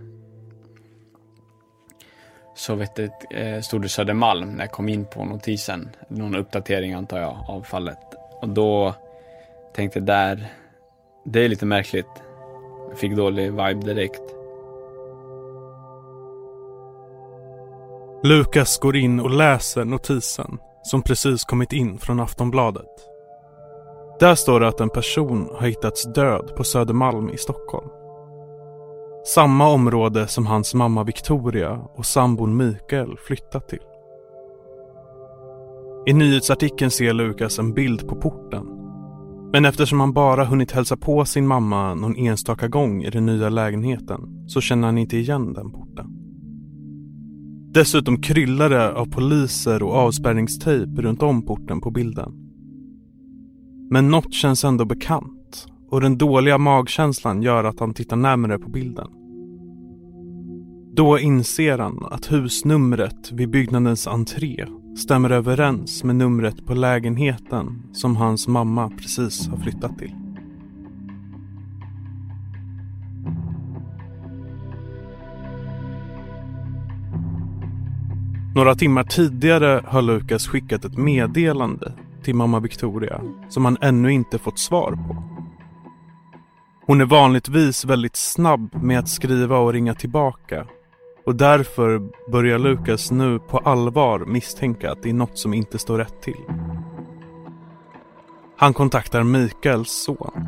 Så 2.56 2.76
vet 2.76 2.96
det, 2.96 3.12
eh, 3.32 3.62
stod 3.62 3.82
det 3.82 3.90
Södermalm 3.90 4.50
när 4.50 4.64
jag 4.64 4.72
kom 4.72 4.90
in 4.90 5.06
på 5.06 5.26
notisen. 5.26 5.90
Någon 6.08 6.36
uppdatering 6.36 6.94
antar 6.94 7.20
jag 7.20 7.38
av 7.48 7.62
fallet. 7.62 8.00
Och 8.42 8.50
då 8.50 8.96
tänkte 9.76 10.00
jag 10.00 10.06
där, 10.06 10.54
det 11.26 11.46
är 11.46 11.50
lite 11.50 11.66
märkligt. 11.66 12.24
Jag 12.90 12.98
fick 12.98 13.16
dålig 13.16 13.52
vibe 13.52 13.94
direkt. 13.94 14.22
Lukas 18.24 18.78
går 18.78 18.96
in 18.96 19.20
och 19.20 19.30
läser 19.30 19.86
notisen 19.86 20.58
som 20.84 21.02
precis 21.02 21.44
kommit 21.44 21.74
in 21.74 22.00
från 22.00 22.20
Aftonbladet. 22.20 23.09
Där 24.20 24.36
står 24.36 24.60
det 24.60 24.68
att 24.68 24.80
en 24.80 24.90
person 24.90 25.50
har 25.54 25.68
hittats 25.68 26.14
död 26.14 26.52
på 26.58 26.64
Södermalm 26.64 27.30
i 27.30 27.38
Stockholm. 27.38 27.90
Samma 29.26 29.68
område 29.68 30.28
som 30.28 30.46
hans 30.46 30.74
mamma 30.74 31.04
Victoria 31.04 31.82
och 31.96 32.06
sambon 32.06 32.58
Mikael 32.58 33.18
flyttat 33.28 33.70
till. 33.70 33.80
I 36.08 36.14
nyhetsartikeln 36.14 36.92
ser 36.92 37.14
Lukas 37.14 37.60
en 37.60 37.74
bild 37.74 38.08
på 38.08 38.16
porten. 38.16 38.66
Men 39.52 39.66
eftersom 39.66 40.00
han 40.00 40.14
bara 40.14 40.46
hunnit 40.46 40.72
hälsa 40.72 40.98
på 40.98 41.26
sin 41.26 41.48
mamma 41.48 41.96
någon 41.96 42.16
enstaka 42.18 42.68
gång 42.68 43.04
i 43.04 43.10
den 43.10 43.26
nya 43.26 43.50
lägenheten 43.50 44.46
så 44.48 44.62
känner 44.62 44.88
han 44.88 44.98
inte 44.98 45.18
igen 45.18 45.54
den 45.54 45.72
porten. 45.72 46.08
Dessutom 47.74 48.22
kryllar 48.22 48.70
det 48.70 48.94
av 48.94 49.06
poliser 49.06 49.84
och 49.84 49.94
avspärrningstejp 49.94 51.02
runt 51.02 51.24
om 51.24 51.46
porten 51.46 51.82
på 51.82 51.92
bilden. 51.92 52.49
Men 53.92 54.12
något 54.12 54.34
känns 54.34 54.64
ändå 54.64 54.86
bekant 54.86 55.68
och 55.90 56.02
den 56.02 56.18
dåliga 56.18 56.58
magkänslan 56.58 57.42
gör 57.42 57.64
att 57.64 57.80
han 57.80 57.94
tittar 57.94 58.16
närmare 58.16 58.60
på 58.60 58.70
bilden. 58.70 59.08
Då 60.96 61.20
inser 61.20 61.78
han 61.78 62.06
att 62.12 62.32
husnumret 62.32 63.32
vid 63.32 63.50
byggnadens 63.50 64.08
entré 64.08 64.66
stämmer 64.98 65.30
överens 65.30 66.04
med 66.04 66.16
numret 66.16 66.66
på 66.66 66.74
lägenheten 66.74 67.84
som 67.94 68.16
hans 68.16 68.48
mamma 68.48 68.90
precis 68.90 69.48
har 69.48 69.58
flyttat 69.58 69.98
till. 69.98 70.16
Några 78.56 78.76
timmar 78.76 79.04
tidigare 79.04 79.82
har 79.86 80.02
Lukas 80.02 80.48
skickat 80.48 80.86
ett 80.86 80.98
meddelande 80.98 81.94
till 82.24 82.36
mamma 82.36 82.60
Victoria 82.60 83.22
som 83.50 83.66
han 83.66 83.78
ännu 83.82 84.12
inte 84.12 84.40
fått 84.40 84.60
svar 84.60 84.92
på. 84.92 85.24
Hon 86.86 87.02
är 87.02 87.06
vanligtvis 87.06 87.86
väldigt 87.86 88.16
snabb 88.16 88.84
med 88.84 89.00
att 89.00 89.10
skriva 89.10 89.58
och 89.58 89.74
ringa 89.74 89.94
tillbaka 89.94 90.66
och 91.26 91.36
därför 91.36 92.02
börjar 92.32 92.60
Lukas 92.60 93.12
nu 93.12 93.40
på 93.40 93.58
allvar 93.58 94.20
misstänka 94.20 94.92
att 94.92 95.04
det 95.04 95.10
är 95.10 95.14
något 95.14 95.38
som 95.38 95.54
inte 95.54 95.78
står 95.78 95.98
rätt 95.98 96.22
till. 96.22 96.44
Han 98.58 98.74
kontaktar 98.74 99.24
Mikaels 99.24 99.92
son. 99.92 100.46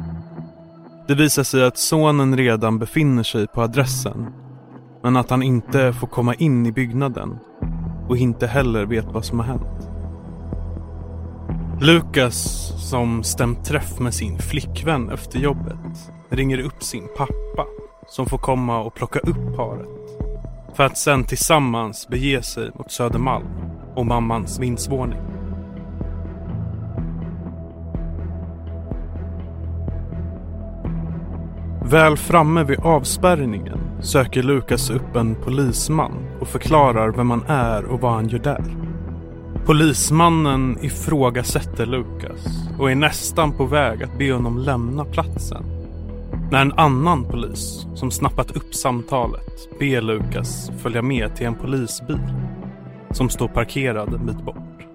Det 1.07 1.15
visar 1.15 1.43
sig 1.43 1.63
att 1.63 1.77
sonen 1.77 2.37
redan 2.37 2.79
befinner 2.79 3.23
sig 3.23 3.47
på 3.47 3.61
adressen 3.61 4.33
men 5.03 5.17
att 5.17 5.29
han 5.29 5.43
inte 5.43 5.93
får 5.93 6.07
komma 6.07 6.33
in 6.33 6.65
i 6.65 6.71
byggnaden 6.71 7.39
och 8.09 8.17
inte 8.17 8.47
heller 8.47 8.85
vet 8.85 9.05
vad 9.05 9.25
som 9.25 9.39
har 9.39 9.45
hänt. 9.45 9.90
Lukas, 11.83 12.73
som 12.89 13.23
stämt 13.23 13.65
träff 13.65 13.99
med 13.99 14.13
sin 14.13 14.37
flickvän 14.37 15.09
efter 15.09 15.39
jobbet, 15.39 16.11
ringer 16.29 16.59
upp 16.59 16.83
sin 16.83 17.07
pappa 17.17 17.65
som 18.07 18.25
får 18.25 18.37
komma 18.37 18.79
och 18.79 18.93
plocka 18.93 19.19
upp 19.19 19.55
paret. 19.55 19.87
För 20.75 20.83
att 20.83 20.97
sen 20.97 21.23
tillsammans 21.23 22.07
bege 22.07 22.43
sig 22.43 22.71
mot 22.75 22.91
Södermalm 22.91 23.45
och 23.95 24.05
mammans 24.05 24.59
vindsvåning. 24.59 25.19
Väl 31.85 32.17
framme 32.17 32.63
vid 32.63 32.79
avspärrningen 32.79 33.79
söker 34.01 34.43
Lukas 34.43 34.89
upp 34.89 35.15
en 35.15 35.35
polisman 35.35 36.27
och 36.41 36.47
förklarar 36.47 37.11
vem 37.11 37.29
han 37.29 37.43
är 37.47 37.85
och 37.85 38.01
vad 38.01 38.11
han 38.11 38.27
gör 38.27 38.39
där. 38.39 38.80
Polismannen 39.65 40.77
ifrågasätter 40.81 41.85
Lukas 41.85 42.45
och 42.79 42.91
är 42.91 42.95
nästan 42.95 43.51
på 43.51 43.65
väg 43.65 44.03
att 44.03 44.17
be 44.17 44.33
honom 44.33 44.57
lämna 44.57 45.05
platsen. 45.05 45.63
När 46.51 46.61
en 46.61 46.73
annan 46.73 47.23
polis 47.23 47.85
som 47.95 48.11
snappat 48.11 48.51
upp 48.51 48.75
samtalet 48.75 49.79
ber 49.79 50.01
Lukas 50.01 50.71
följa 50.77 51.01
med 51.01 51.35
till 51.35 51.45
en 51.45 51.55
polisbil 51.55 52.19
som 53.11 53.29
står 53.29 53.47
parkerad 53.47 54.13
en 54.13 54.25
bit 54.25 54.45
bort. 54.45 54.85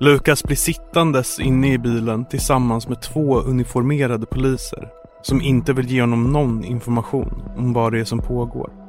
Lukas 0.00 0.44
blir 0.44 0.56
sittandes 0.56 1.40
inne 1.40 1.72
i 1.72 1.78
bilen 1.78 2.24
tillsammans 2.24 2.88
med 2.88 3.02
två 3.02 3.40
uniformerade 3.40 4.26
poliser 4.26 4.88
som 5.22 5.40
inte 5.40 5.72
vill 5.72 5.90
ge 5.90 6.00
honom 6.00 6.32
någon 6.32 6.64
information 6.64 7.42
om 7.56 7.72
vad 7.72 7.92
det 7.92 8.00
är 8.00 8.04
som 8.04 8.18
pågår. 8.18 8.87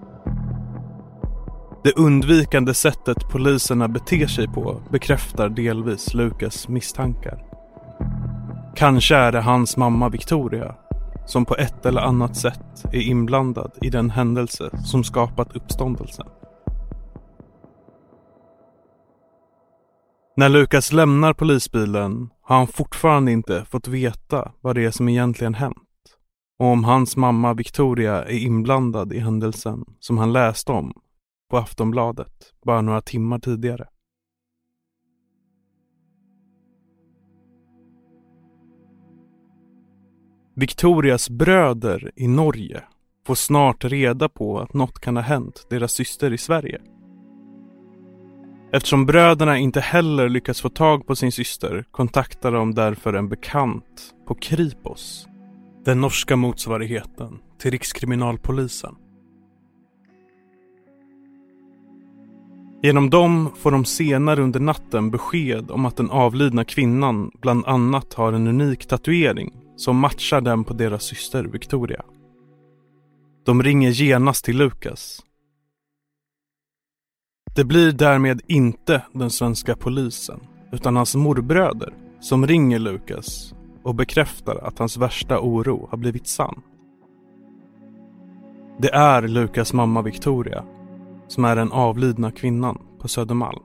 Det 1.83 1.97
undvikande 1.97 2.73
sättet 2.73 3.29
poliserna 3.29 3.87
beter 3.87 4.27
sig 4.27 4.47
på 4.47 4.81
bekräftar 4.91 5.49
delvis 5.49 6.13
Lukas 6.13 6.67
misstankar. 6.67 7.43
Kanske 8.75 9.15
är 9.15 9.31
det 9.31 9.41
hans 9.41 9.77
mamma 9.77 10.09
Victoria 10.09 10.75
som 11.25 11.45
på 11.45 11.55
ett 11.55 11.85
eller 11.85 12.01
annat 12.01 12.37
sätt 12.37 12.85
är 12.93 13.01
inblandad 13.01 13.71
i 13.81 13.89
den 13.89 14.09
händelse 14.09 14.69
som 14.85 15.03
skapat 15.03 15.55
uppståndelsen. 15.55 16.27
När 20.35 20.49
Lukas 20.49 20.93
lämnar 20.93 21.33
polisbilen 21.33 22.29
har 22.41 22.57
han 22.57 22.67
fortfarande 22.67 23.31
inte 23.31 23.65
fått 23.65 23.87
veta 23.87 24.51
vad 24.61 24.75
det 24.75 24.85
är 24.85 24.91
som 24.91 25.09
egentligen 25.09 25.53
hänt 25.53 25.77
och 26.59 26.67
om 26.67 26.83
hans 26.83 27.17
mamma 27.17 27.53
Victoria 27.53 28.23
är 28.23 28.37
inblandad 28.37 29.13
i 29.13 29.19
händelsen 29.19 29.85
som 29.99 30.17
han 30.17 30.33
läste 30.33 30.71
om 30.71 30.93
på 31.49 31.57
Aftonbladet 31.57 32.53
bara 32.65 32.81
några 32.81 33.01
timmar 33.01 33.39
tidigare. 33.39 33.87
Victorias 40.55 41.29
bröder 41.29 42.11
i 42.15 42.27
Norge 42.27 42.83
får 43.25 43.35
snart 43.35 43.85
reda 43.85 44.29
på 44.29 44.59
att 44.59 44.73
något 44.73 44.99
kan 44.99 45.15
ha 45.15 45.23
hänt 45.23 45.67
deras 45.69 45.91
syster 45.91 46.33
i 46.33 46.37
Sverige. 46.37 46.81
Eftersom 48.71 49.05
bröderna 49.05 49.57
inte 49.57 49.79
heller 49.79 50.29
lyckats 50.29 50.61
få 50.61 50.69
tag 50.69 51.07
på 51.07 51.15
sin 51.15 51.31
syster 51.31 51.85
kontaktar 51.91 52.51
de 52.51 52.73
därför 52.73 53.13
en 53.13 53.29
bekant 53.29 54.15
på 54.27 54.35
Kripos 54.35 55.27
den 55.85 56.01
norska 56.01 56.35
motsvarigheten 56.35 57.39
till 57.59 57.71
Rikskriminalpolisen. 57.71 58.95
Genom 62.81 63.09
dem 63.09 63.49
får 63.55 63.71
de 63.71 63.85
senare 63.85 64.41
under 64.41 64.59
natten 64.59 65.11
besked 65.11 65.71
om 65.71 65.85
att 65.85 65.97
den 65.97 66.09
avlidna 66.09 66.63
kvinnan 66.63 67.31
bland 67.41 67.65
annat 67.65 68.13
har 68.13 68.33
en 68.33 68.47
unik 68.47 68.85
tatuering 68.87 69.53
som 69.75 69.97
matchar 69.97 70.41
den 70.41 70.63
på 70.63 70.73
deras 70.73 71.03
syster 71.03 71.43
Victoria. 71.43 72.03
De 73.45 73.63
ringer 73.63 73.89
genast 73.89 74.45
till 74.45 74.57
Lukas. 74.57 75.19
Det 77.55 77.63
blir 77.63 77.91
därmed 77.91 78.41
inte 78.47 79.01
den 79.13 79.29
svenska 79.29 79.75
polisen 79.75 80.39
utan 80.71 80.95
hans 80.95 81.15
morbröder 81.15 81.93
som 82.19 82.47
ringer 82.47 82.79
Lukas 82.79 83.53
och 83.83 83.95
bekräftar 83.95 84.55
att 84.55 84.79
hans 84.79 84.97
värsta 84.97 85.39
oro 85.39 85.87
har 85.91 85.97
blivit 85.97 86.27
sann. 86.27 86.61
Det 88.77 88.89
är 88.89 89.27
Lukas 89.27 89.73
mamma 89.73 90.01
Victoria 90.01 90.63
som 91.29 91.45
är 91.45 91.55
den 91.55 91.71
avlidna 91.71 92.31
kvinnan 92.31 92.77
på 92.99 93.07
Södermalm. 93.07 93.63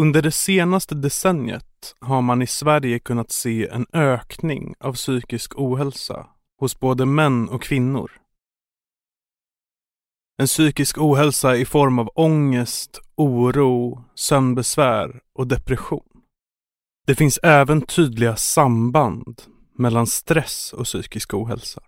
Under 0.00 0.22
det 0.22 0.32
senaste 0.32 0.94
decenniet 0.94 1.94
har 2.00 2.22
man 2.22 2.42
i 2.42 2.46
Sverige 2.46 2.98
kunnat 2.98 3.30
se 3.30 3.68
en 3.68 3.86
ökning 3.92 4.74
av 4.80 4.92
psykisk 4.92 5.52
ohälsa 5.56 6.26
hos 6.58 6.80
både 6.80 7.06
män 7.06 7.48
och 7.48 7.62
kvinnor. 7.62 8.10
En 10.40 10.46
psykisk 10.46 10.98
ohälsa 10.98 11.56
i 11.56 11.64
form 11.64 11.98
av 11.98 12.10
ångest, 12.14 13.00
oro, 13.16 14.04
sömnbesvär 14.14 15.20
och 15.32 15.46
depression. 15.46 16.22
Det 17.06 17.14
finns 17.14 17.38
även 17.42 17.80
tydliga 17.82 18.36
samband 18.36 19.42
mellan 19.78 20.06
stress 20.06 20.72
och 20.72 20.84
psykisk 20.84 21.34
ohälsa. 21.34 21.82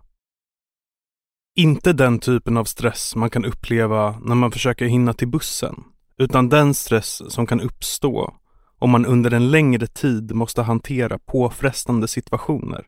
Inte 1.57 1.93
den 1.93 2.19
typen 2.19 2.57
av 2.57 2.65
stress 2.65 3.17
man 3.17 3.31
kan 3.31 3.45
uppleva 3.45 4.19
när 4.19 4.35
man 4.35 4.53
försöker 4.53 4.87
hinna 4.87 5.13
till 5.13 5.29
bussen, 5.29 5.85
utan 6.19 6.49
den 6.49 6.75
stress 6.75 7.33
som 7.33 7.47
kan 7.47 7.61
uppstå 7.61 8.35
om 8.79 8.91
man 8.91 9.07
under 9.07 9.31
en 9.31 9.51
längre 9.51 9.87
tid 9.87 10.35
måste 10.35 10.63
hantera 10.63 11.19
påfrestande 11.19 12.09
situationer. 12.09 12.87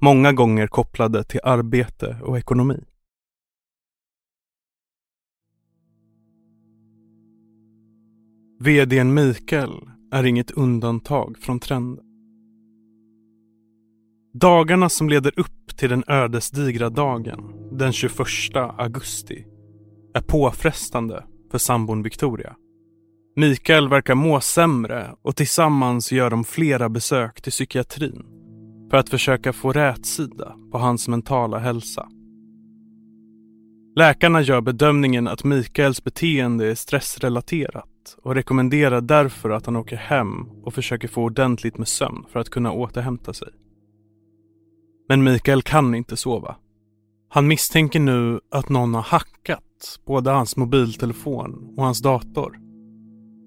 Många 0.00 0.32
gånger 0.32 0.66
kopplade 0.66 1.24
till 1.24 1.40
arbete 1.42 2.18
och 2.22 2.38
ekonomi. 2.38 2.84
VDn 8.60 9.14
Mikael 9.14 9.90
är 10.12 10.24
inget 10.24 10.50
undantag 10.50 11.38
från 11.38 11.60
trenden. 11.60 12.11
Dagarna 14.34 14.88
som 14.88 15.08
leder 15.08 15.32
upp 15.40 15.76
till 15.76 15.90
den 15.90 16.04
ödesdigra 16.06 16.90
dagen, 16.90 17.52
den 17.72 17.92
21 17.92 18.16
augusti, 18.78 19.46
är 20.14 20.20
påfrestande 20.20 21.24
för 21.50 21.58
sambon 21.58 22.02
Victoria. 22.02 22.56
Mikael 23.36 23.88
verkar 23.88 24.14
må 24.14 24.40
sämre 24.40 25.14
och 25.22 25.36
tillsammans 25.36 26.12
gör 26.12 26.30
de 26.30 26.44
flera 26.44 26.88
besök 26.88 27.42
till 27.42 27.52
psykiatrin 27.52 28.22
för 28.90 28.96
att 28.96 29.08
försöka 29.08 29.52
få 29.52 29.72
rätsida 29.72 30.56
på 30.72 30.78
hans 30.78 31.08
mentala 31.08 31.58
hälsa. 31.58 32.08
Läkarna 33.96 34.40
gör 34.40 34.60
bedömningen 34.60 35.28
att 35.28 35.44
Mikaels 35.44 36.04
beteende 36.04 36.70
är 36.70 36.74
stressrelaterat 36.74 38.16
och 38.22 38.34
rekommenderar 38.34 39.00
därför 39.00 39.50
att 39.50 39.66
han 39.66 39.76
åker 39.76 39.96
hem 39.96 40.48
och 40.64 40.74
försöker 40.74 41.08
få 41.08 41.22
ordentligt 41.22 41.78
med 41.78 41.88
sömn 41.88 42.24
för 42.32 42.40
att 42.40 42.50
kunna 42.50 42.72
återhämta 42.72 43.32
sig. 43.32 43.48
Men 45.12 45.24
Mikael 45.24 45.62
kan 45.62 45.94
inte 45.94 46.16
sova. 46.16 46.56
Han 47.28 47.46
misstänker 47.46 48.00
nu 48.00 48.40
att 48.50 48.68
någon 48.68 48.94
har 48.94 49.02
hackat 49.02 50.00
både 50.06 50.30
hans 50.30 50.56
mobiltelefon 50.56 51.74
och 51.76 51.84
hans 51.84 52.02
dator. 52.02 52.58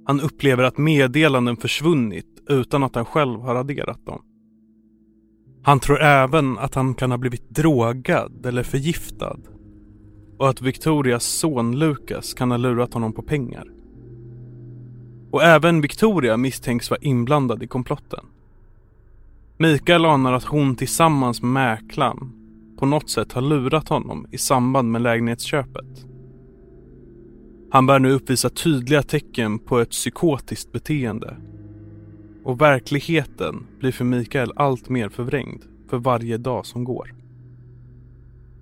Han 0.05 0.21
upplever 0.21 0.63
att 0.63 0.77
meddelanden 0.77 1.57
försvunnit 1.57 2.43
utan 2.49 2.83
att 2.83 2.95
han 2.95 3.05
själv 3.05 3.39
har 3.39 3.53
raderat 3.55 4.05
dem. 4.05 4.21
Han 5.63 5.79
tror 5.79 6.01
även 6.01 6.57
att 6.57 6.75
han 6.75 6.93
kan 6.93 7.11
ha 7.11 7.17
blivit 7.17 7.49
drogad 7.49 8.45
eller 8.45 8.63
förgiftad 8.63 9.39
och 10.37 10.49
att 10.49 10.61
Victorias 10.61 11.23
son 11.23 11.79
Lukas 11.79 12.33
kan 12.33 12.51
ha 12.51 12.57
lurat 12.57 12.93
honom 12.93 13.13
på 13.13 13.21
pengar. 13.21 13.67
Och 15.31 15.43
även 15.43 15.81
Victoria 15.81 16.37
misstänks 16.37 16.89
vara 16.89 17.01
inblandad 17.01 17.63
i 17.63 17.67
komplotten. 17.67 18.25
Mikael 19.57 20.05
anar 20.05 20.33
att 20.33 20.43
hon 20.43 20.75
tillsammans 20.75 21.41
med 21.41 21.51
mäklaren 21.51 22.31
på 22.77 22.85
något 22.85 23.09
sätt 23.09 23.31
har 23.31 23.41
lurat 23.41 23.89
honom 23.89 24.27
i 24.31 24.37
samband 24.37 24.91
med 24.91 25.01
lägenhetsköpet. 25.01 26.05
Han 27.71 27.85
bör 27.85 27.99
nu 27.99 28.11
uppvisa 28.11 28.49
tydliga 28.49 29.03
tecken 29.03 29.59
på 29.59 29.79
ett 29.79 29.89
psykotiskt 29.89 30.71
beteende. 30.71 31.37
Och 32.43 32.61
verkligheten 32.61 33.67
blir 33.79 33.91
för 33.91 34.05
Mikael 34.05 34.51
allt 34.55 34.89
mer 34.89 35.09
förvrängd 35.09 35.63
för 35.89 35.97
varje 35.97 36.37
dag 36.37 36.65
som 36.65 36.83
går. 36.83 37.13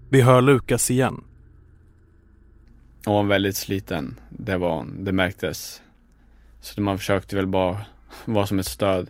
Vi 0.09 0.21
hör 0.21 0.41
Lukas 0.41 0.91
igen. 0.91 1.23
Hon 3.05 3.15
var 3.15 3.23
väldigt 3.23 3.55
sliten. 3.55 4.19
Det 4.29 4.57
var 4.57 4.85
det 4.99 5.11
märktes. 5.11 5.81
Så 6.61 6.81
man 6.81 6.97
försökte 6.97 7.35
väl 7.35 7.47
bara 7.47 7.77
vara 8.25 8.47
som 8.47 8.59
ett 8.59 8.65
stöd. 8.65 9.09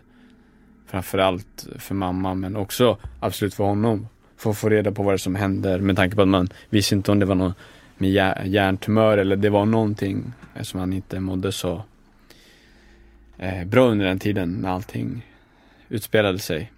Framförallt 0.86 1.66
för 1.78 1.94
mamma 1.94 2.34
men 2.34 2.56
också 2.56 2.98
absolut 3.20 3.54
för 3.54 3.64
honom. 3.64 4.08
För 4.36 4.50
att 4.50 4.58
få 4.58 4.68
reda 4.68 4.92
på 4.92 5.02
vad 5.02 5.12
det 5.12 5.16
är 5.16 5.18
som 5.18 5.34
händer 5.34 5.78
med 5.78 5.96
tanke 5.96 6.16
på 6.16 6.22
att 6.22 6.28
man 6.28 6.48
visste 6.70 6.94
inte 6.94 7.12
om 7.12 7.18
det 7.18 7.26
var 7.26 7.34
någon 7.34 7.54
med 7.98 8.10
hjärntumör 8.44 9.18
eller 9.18 9.36
det 9.36 9.50
var 9.50 9.66
någonting 9.66 10.32
som 10.62 10.80
han 10.80 10.92
inte 10.92 11.20
mådde 11.20 11.52
så 11.52 11.82
eh, 13.38 13.64
bra 13.64 13.88
under 13.88 14.06
den 14.06 14.18
tiden 14.18 14.52
när 14.52 14.68
allting 14.68 15.26
utspelade 15.88 16.38
sig. 16.38 16.72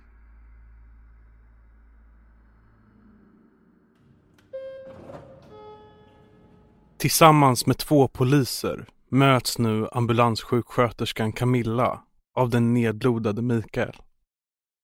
Tillsammans 6.99 7.66
med 7.66 7.79
två 7.79 8.09
poliser 8.09 8.87
möts 9.09 9.59
nu 9.59 9.88
ambulanssjuksköterskan 9.92 11.33
Camilla 11.33 12.03
av 12.37 12.51
den 12.51 12.75
nedblodade 12.75 13.42
Mikael 13.42 13.96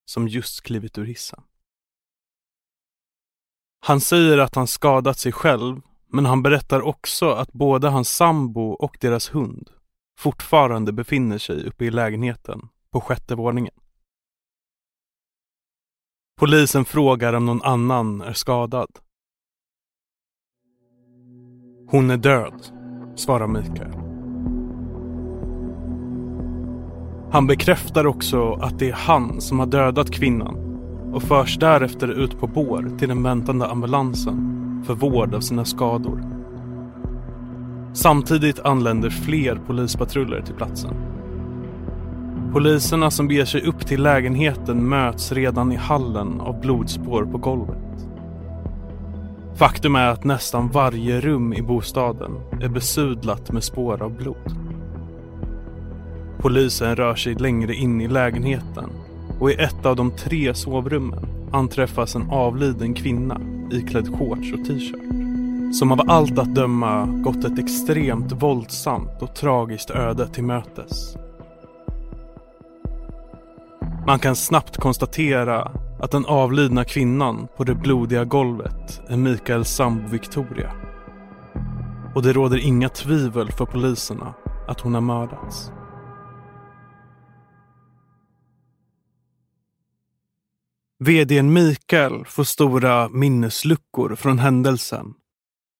som 0.04 0.28
just 0.28 0.62
klivit 0.62 0.98
ur 0.98 1.04
hissen. 1.04 1.42
Han 3.80 4.00
säger 4.00 4.38
att 4.38 4.54
han 4.54 4.66
skadat 4.66 5.18
sig 5.18 5.32
själv 5.32 5.80
men 6.06 6.26
han 6.26 6.42
berättar 6.42 6.82
också 6.82 7.30
att 7.30 7.52
både 7.52 7.88
hans 7.88 8.16
sambo 8.16 8.70
och 8.70 8.96
deras 9.00 9.34
hund 9.34 9.70
fortfarande 10.18 10.92
befinner 10.92 11.38
sig 11.38 11.66
uppe 11.66 11.84
i 11.84 11.90
lägenheten 11.90 12.68
på 12.90 13.00
sjätte 13.00 13.34
våningen. 13.34 13.74
Polisen 16.36 16.84
frågar 16.84 17.32
om 17.32 17.46
någon 17.46 17.62
annan 17.62 18.20
är 18.20 18.32
skadad. 18.32 18.98
Hon 21.90 22.10
är 22.10 22.16
död, 22.16 22.66
svarar 23.16 23.46
Mikael. 23.46 24.01
Han 27.32 27.46
bekräftar 27.46 28.06
också 28.06 28.52
att 28.52 28.78
det 28.78 28.88
är 28.88 28.94
han 28.94 29.40
som 29.40 29.58
har 29.58 29.66
dödat 29.66 30.10
kvinnan 30.10 30.56
och 31.12 31.22
förs 31.22 31.58
därefter 31.58 32.08
ut 32.08 32.38
på 32.40 32.46
bår 32.46 32.98
till 32.98 33.08
den 33.08 33.22
väntande 33.22 33.66
ambulansen 33.66 34.82
för 34.86 34.94
vård 34.94 35.34
av 35.34 35.40
sina 35.40 35.64
skador. 35.64 36.22
Samtidigt 37.92 38.60
anländer 38.60 39.10
fler 39.10 39.60
polispatruller 39.66 40.42
till 40.42 40.54
platsen. 40.54 40.94
Poliserna 42.52 43.10
som 43.10 43.28
beger 43.28 43.44
sig 43.44 43.62
upp 43.62 43.86
till 43.86 44.02
lägenheten 44.02 44.88
möts 44.88 45.32
redan 45.32 45.72
i 45.72 45.76
hallen 45.76 46.40
av 46.40 46.60
blodspår 46.60 47.24
på 47.24 47.38
golvet. 47.38 48.08
Faktum 49.54 49.96
är 49.96 50.08
att 50.08 50.24
nästan 50.24 50.68
varje 50.68 51.20
rum 51.20 51.52
i 51.52 51.62
bostaden 51.62 52.32
är 52.60 52.68
besudlat 52.68 53.52
med 53.52 53.64
spår 53.64 54.02
av 54.02 54.16
blod. 54.16 54.71
Polisen 56.42 56.96
rör 56.96 57.14
sig 57.14 57.34
längre 57.34 57.74
in 57.74 58.00
i 58.00 58.08
lägenheten 58.08 58.90
och 59.40 59.50
i 59.50 59.54
ett 59.54 59.86
av 59.86 59.96
de 59.96 60.10
tre 60.10 60.54
sovrummen 60.54 61.26
anträffas 61.52 62.14
en 62.16 62.30
avliden 62.30 62.94
kvinna 62.94 63.40
iklädd 63.70 64.18
shorts 64.18 64.52
och 64.52 64.64
t-shirt. 64.64 65.74
Som 65.74 65.92
av 65.92 66.10
allt 66.10 66.38
att 66.38 66.54
döma 66.54 67.06
gått 67.06 67.44
ett 67.44 67.58
extremt 67.58 68.32
våldsamt 68.32 69.22
och 69.22 69.34
tragiskt 69.34 69.90
öde 69.90 70.28
till 70.28 70.44
mötes. 70.44 71.16
Man 74.06 74.18
kan 74.18 74.36
snabbt 74.36 74.76
konstatera 74.76 75.70
att 76.00 76.10
den 76.10 76.26
avlidna 76.26 76.84
kvinnan 76.84 77.48
på 77.56 77.64
det 77.64 77.74
blodiga 77.74 78.24
golvet 78.24 79.00
är 79.08 79.16
Mikaels 79.16 79.68
sambo 79.68 80.08
Victoria. 80.08 80.72
Och 82.14 82.22
det 82.22 82.32
råder 82.32 82.66
inga 82.66 82.88
tvivel 82.88 83.52
för 83.52 83.64
poliserna 83.64 84.34
att 84.68 84.80
hon 84.80 84.94
har 84.94 85.00
mördats. 85.00 85.72
VDn 91.04 91.52
Mikael 91.52 92.24
får 92.24 92.44
stora 92.44 93.08
minnesluckor 93.08 94.14
från 94.14 94.38
händelsen 94.38 95.14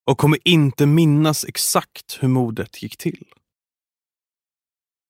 och 0.07 0.17
kommer 0.17 0.39
inte 0.47 0.85
minnas 0.85 1.45
exakt 1.45 2.17
hur 2.21 2.27
mordet 2.27 2.83
gick 2.83 2.97
till. 2.97 3.25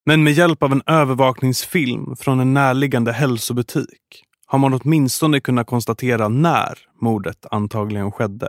Men 0.05 0.23
med 0.23 0.33
hjälp 0.33 0.63
av 0.63 0.71
en 0.71 0.81
övervakningsfilm 0.85 2.15
från 2.15 2.39
en 2.39 2.53
närliggande 2.53 3.11
hälsobutik 3.11 4.23
har 4.45 4.59
man 4.59 4.73
åtminstone 4.73 5.39
kunnat 5.39 5.67
konstatera 5.67 6.27
när 6.27 6.79
mordet 7.01 7.45
antagligen 7.51 8.11
skedde. 8.11 8.47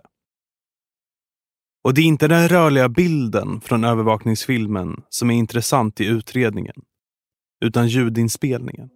Och 1.84 1.94
det 1.94 2.00
är 2.00 2.06
inte 2.06 2.28
den 2.28 2.48
rörliga 2.48 2.88
bilden 2.88 3.60
från 3.60 3.84
övervakningsfilmen 3.84 5.02
som 5.08 5.30
är 5.30 5.34
intressant 5.34 6.00
i 6.00 6.06
utredningen, 6.06 6.82
utan 7.64 7.88
ljudinspelningen. 7.88 8.90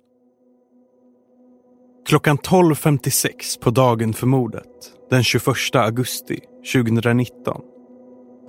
Klockan 2.06 2.38
12.56 2.38 3.60
på 3.60 3.70
dagen 3.70 4.12
för 4.12 4.26
mordet, 4.26 4.64
den 5.10 5.24
21 5.24 5.46
augusti 5.74 6.40
2019, 6.72 7.60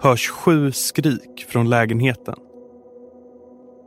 hörs 0.02 0.30
sju 0.30 0.72
skrik 0.72 1.46
från 1.50 1.70
lägenheten. 1.70 2.36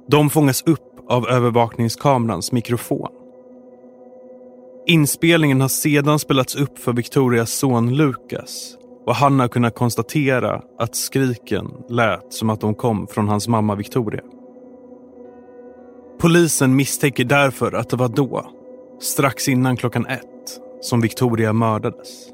De 0.08 0.30
fångas 0.30 0.62
upp 0.62 0.92
av 1.08 1.28
övervakningskamerans 1.28 2.52
mikrofon. 2.52 3.08
Inspelningen 4.86 5.60
har 5.60 5.68
sedan 5.68 6.18
spelats 6.18 6.56
upp 6.56 6.78
för 6.78 6.92
Victorias 6.92 7.50
son 7.50 7.94
Lukas 7.94 8.76
och 9.06 9.14
han 9.14 9.40
har 9.40 9.48
kunnat 9.48 9.74
konstatera 9.74 10.62
att 10.78 10.96
skriken 10.96 11.70
lät 11.88 12.32
som 12.32 12.50
att 12.50 12.60
de 12.60 12.74
kom 12.74 13.06
från 13.06 13.28
hans 13.28 13.48
mamma 13.48 13.74
Victoria. 13.74 14.22
Polisen 16.18 16.76
misstänker 16.76 17.24
därför 17.24 17.72
att 17.72 17.88
det 17.88 17.96
var 17.96 18.08
då, 18.08 18.50
strax 19.02 19.48
innan 19.48 19.76
klockan 19.76 20.06
ett, 20.06 20.60
som 20.80 21.00
Victoria 21.00 21.52
mördades. 21.52 22.28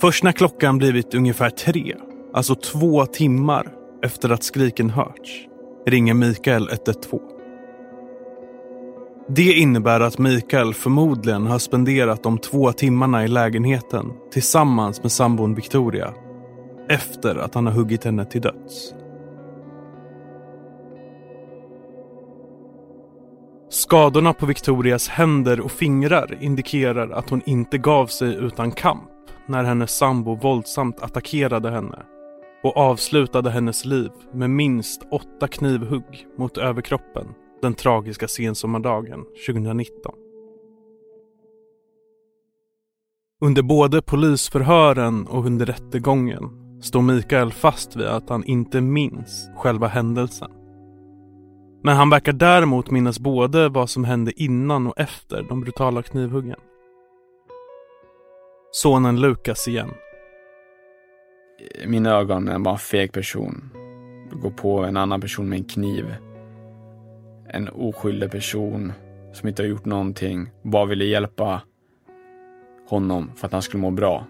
Först 0.00 0.24
när 0.24 0.32
klockan 0.32 0.78
blivit 0.78 1.14
ungefär 1.14 1.50
tre, 1.50 1.94
alltså 2.32 2.54
två 2.54 3.06
timmar 3.06 3.72
efter 4.04 4.30
att 4.30 4.42
skriken 4.42 4.90
hörts, 4.90 5.46
ringer 5.86 6.14
Mikael 6.14 6.68
112. 6.68 7.22
Det 9.28 9.52
innebär 9.52 10.00
att 10.00 10.18
Mikael 10.18 10.74
förmodligen 10.74 11.46
har 11.46 11.58
spenderat 11.58 12.22
de 12.22 12.38
två 12.38 12.72
timmarna 12.72 13.24
i 13.24 13.28
lägenheten 13.28 14.12
tillsammans 14.32 15.02
med 15.02 15.12
sambon 15.12 15.54
Victoria 15.54 16.14
efter 16.88 17.36
att 17.36 17.54
han 17.54 17.66
har 17.66 17.72
huggit 17.72 18.04
henne 18.04 18.24
till 18.24 18.40
döds. 18.40 18.94
Skadorna 23.88 24.32
på 24.32 24.46
Victorias 24.46 25.08
händer 25.08 25.60
och 25.60 25.70
fingrar 25.70 26.38
indikerar 26.40 27.10
att 27.10 27.30
hon 27.30 27.42
inte 27.46 27.78
gav 27.78 28.06
sig 28.06 28.34
utan 28.34 28.72
kamp 28.72 29.10
när 29.46 29.64
hennes 29.64 29.96
sambo 29.96 30.34
våldsamt 30.34 31.00
attackerade 31.00 31.70
henne 31.70 32.02
och 32.62 32.76
avslutade 32.76 33.50
hennes 33.50 33.84
liv 33.84 34.10
med 34.32 34.50
minst 34.50 35.02
åtta 35.10 35.48
knivhugg 35.48 36.26
mot 36.38 36.58
överkroppen 36.58 37.26
den 37.62 37.74
tragiska 37.74 38.28
sensommardagen 38.28 39.24
2019. 39.46 40.14
Under 43.44 43.62
både 43.62 44.02
polisförhören 44.02 45.26
och 45.26 45.46
under 45.46 45.66
rättegången 45.66 46.42
står 46.82 47.02
Mikael 47.02 47.52
fast 47.52 47.96
vid 47.96 48.06
att 48.06 48.28
han 48.28 48.44
inte 48.44 48.80
minns 48.80 49.50
själva 49.56 49.86
händelsen. 49.86 50.57
Men 51.82 51.96
han 51.96 52.10
verkar 52.10 52.32
däremot 52.32 52.90
minnas 52.90 53.20
både 53.20 53.68
vad 53.68 53.90
som 53.90 54.04
hände 54.04 54.42
innan 54.42 54.86
och 54.86 55.00
efter 55.00 55.42
de 55.42 55.60
brutala 55.60 56.02
knivhuggen. 56.02 56.60
Sonen 58.70 59.20
Lukas 59.20 59.68
igen. 59.68 59.90
I 61.84 61.86
mina 61.86 62.10
ögon 62.10 62.48
är 62.48 62.52
han 62.52 62.62
bara 62.62 62.74
en 62.74 62.78
feg 62.78 63.12
person. 63.12 63.70
Gå 64.32 64.50
på 64.50 64.78
en 64.78 64.96
annan 64.96 65.20
person 65.20 65.48
med 65.48 65.58
en 65.58 65.64
kniv. 65.64 66.14
En 67.48 67.68
oskyldig 67.68 68.30
person 68.30 68.92
som 69.32 69.48
inte 69.48 69.62
har 69.62 69.68
gjort 69.68 69.84
någonting. 69.84 70.50
Bara 70.62 70.86
ville 70.86 71.04
hjälpa 71.04 71.62
honom 72.88 73.30
för 73.36 73.46
att 73.46 73.52
han 73.52 73.62
skulle 73.62 73.80
må 73.80 73.90
bra. 73.90 74.26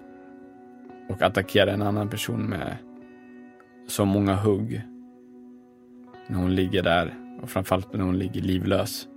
Och 1.08 1.22
attackera 1.22 1.72
en 1.72 1.82
annan 1.82 2.08
person 2.08 2.42
med 2.42 2.76
så 3.86 4.04
många 4.04 4.34
hugg. 4.34 4.82
När 6.26 6.38
hon 6.38 6.54
ligger 6.54 6.82
där 6.82 7.27
och 7.42 7.50
framförallt 7.50 7.92
när 7.92 8.04
hon 8.04 8.18
ligger 8.18 8.40
livlös. 8.40 9.08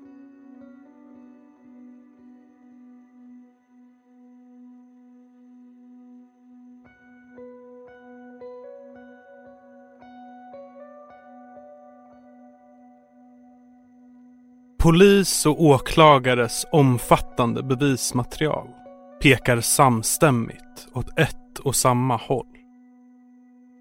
Polis 14.82 15.46
och 15.46 15.64
åklagares 15.64 16.66
omfattande 16.72 17.64
bevismaterial 17.64 18.68
pekar 19.22 19.62
samstämmigt 19.62 20.88
åt 20.94 21.20
ett 21.20 21.60
och 21.60 21.76
samma 21.76 22.16
håll. 22.16 22.48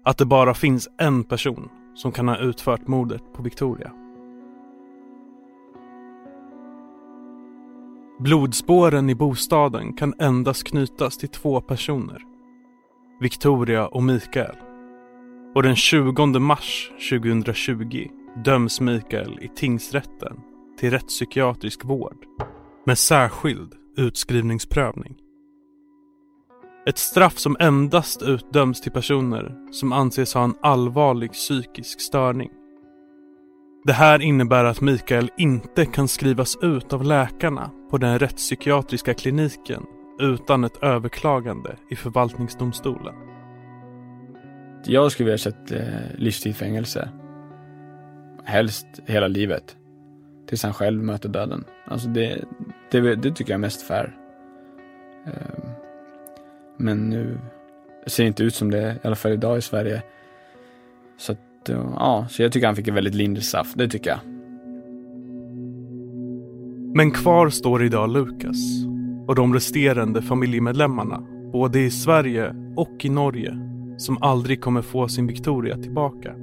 Att 0.05 0.17
det 0.17 0.25
bara 0.25 0.53
finns 0.53 0.89
en 0.97 1.23
person 1.23 1.69
som 1.95 2.11
kan 2.11 2.27
ha 2.27 2.37
utfört 2.37 2.87
mordet 2.87 3.21
på 3.33 3.43
Victoria. 3.43 3.91
Blodspåren 8.23 9.09
i 9.09 9.15
bostaden 9.15 9.93
kan 9.93 10.13
endast 10.19 10.63
knytas 10.63 11.17
till 11.17 11.29
två 11.29 11.61
personer. 11.61 12.21
Victoria 13.21 13.87
och 13.87 14.03
Mikael. 14.03 14.55
Och 15.55 15.63
den 15.63 15.75
20 15.75 16.39
mars 16.39 16.91
2020 17.09 18.07
döms 18.45 18.81
Mikael 18.81 19.39
i 19.41 19.47
tingsrätten 19.47 20.39
till 20.79 20.91
rättspsykiatrisk 20.91 21.85
vård 21.85 22.25
med 22.85 22.97
särskild 22.97 23.73
utskrivningsprövning. 23.97 25.15
Ett 26.87 26.97
straff 26.97 27.37
som 27.37 27.57
endast 27.59 28.21
utdöms 28.21 28.81
till 28.81 28.91
personer 28.91 29.71
som 29.71 29.93
anses 29.93 30.33
ha 30.33 30.43
en 30.43 30.55
allvarlig 30.61 31.31
psykisk 31.31 32.01
störning. 32.01 32.49
Det 33.83 33.93
här 33.93 34.21
innebär 34.21 34.65
att 34.65 34.81
Mikael 34.81 35.29
inte 35.37 35.85
kan 35.85 36.07
skrivas 36.07 36.57
ut 36.61 36.93
av 36.93 37.03
läkarna 37.03 37.71
på 37.89 37.97
den 37.97 38.19
rättspsykiatriska 38.19 39.13
kliniken 39.13 39.85
utan 40.19 40.63
ett 40.63 40.83
överklagande 40.83 41.75
i 41.89 41.95
förvaltningsdomstolen. 41.95 43.15
Jag 44.85 45.11
skulle 45.11 45.25
vilja 45.25 45.37
sett 45.37 45.71
eh, 45.71 45.81
livstid 46.15 46.55
fängelse. 46.55 47.09
Helst 48.43 48.87
hela 49.05 49.27
livet. 49.27 49.77
Tills 50.47 50.63
han 50.63 50.73
själv 50.73 51.03
möter 51.03 51.29
döden. 51.29 51.63
Alltså 51.85 52.07
det, 52.07 52.45
det, 52.91 53.15
det 53.15 53.31
tycker 53.31 53.51
jag 53.51 53.57
är 53.57 53.61
mest 53.61 53.81
fair. 53.81 54.17
Eh, 55.25 55.63
men 56.77 57.09
nu 57.09 57.37
ser 58.07 58.23
det 58.23 58.27
inte 58.27 58.43
ut 58.43 58.55
som 58.55 58.71
det, 58.71 58.95
i 59.03 59.07
alla 59.07 59.15
fall 59.15 59.31
idag 59.31 59.57
i 59.57 59.61
Sverige. 59.61 60.03
Så 61.17 61.31
att, 61.31 61.39
ja, 61.69 62.25
så 62.29 62.41
jag 62.41 62.51
tycker 62.51 62.67
han 62.67 62.75
fick 62.75 62.87
ett 62.87 62.93
väldigt 62.93 63.15
lindrigt 63.15 63.47
straff. 63.47 63.73
Det 63.75 63.87
tycker 63.87 64.09
jag. 64.09 64.19
Men 66.95 67.11
kvar 67.11 67.49
står 67.49 67.83
idag 67.83 68.09
Lukas 68.09 68.85
och 69.27 69.35
de 69.35 69.53
resterande 69.53 70.21
familjemedlemmarna, 70.21 71.23
både 71.51 71.79
i 71.79 71.91
Sverige 71.91 72.55
och 72.75 73.05
i 73.05 73.09
Norge, 73.09 73.57
som 73.97 74.17
aldrig 74.21 74.61
kommer 74.61 74.81
få 74.81 75.07
sin 75.07 75.27
Victoria 75.27 75.77
tillbaka. 75.77 76.35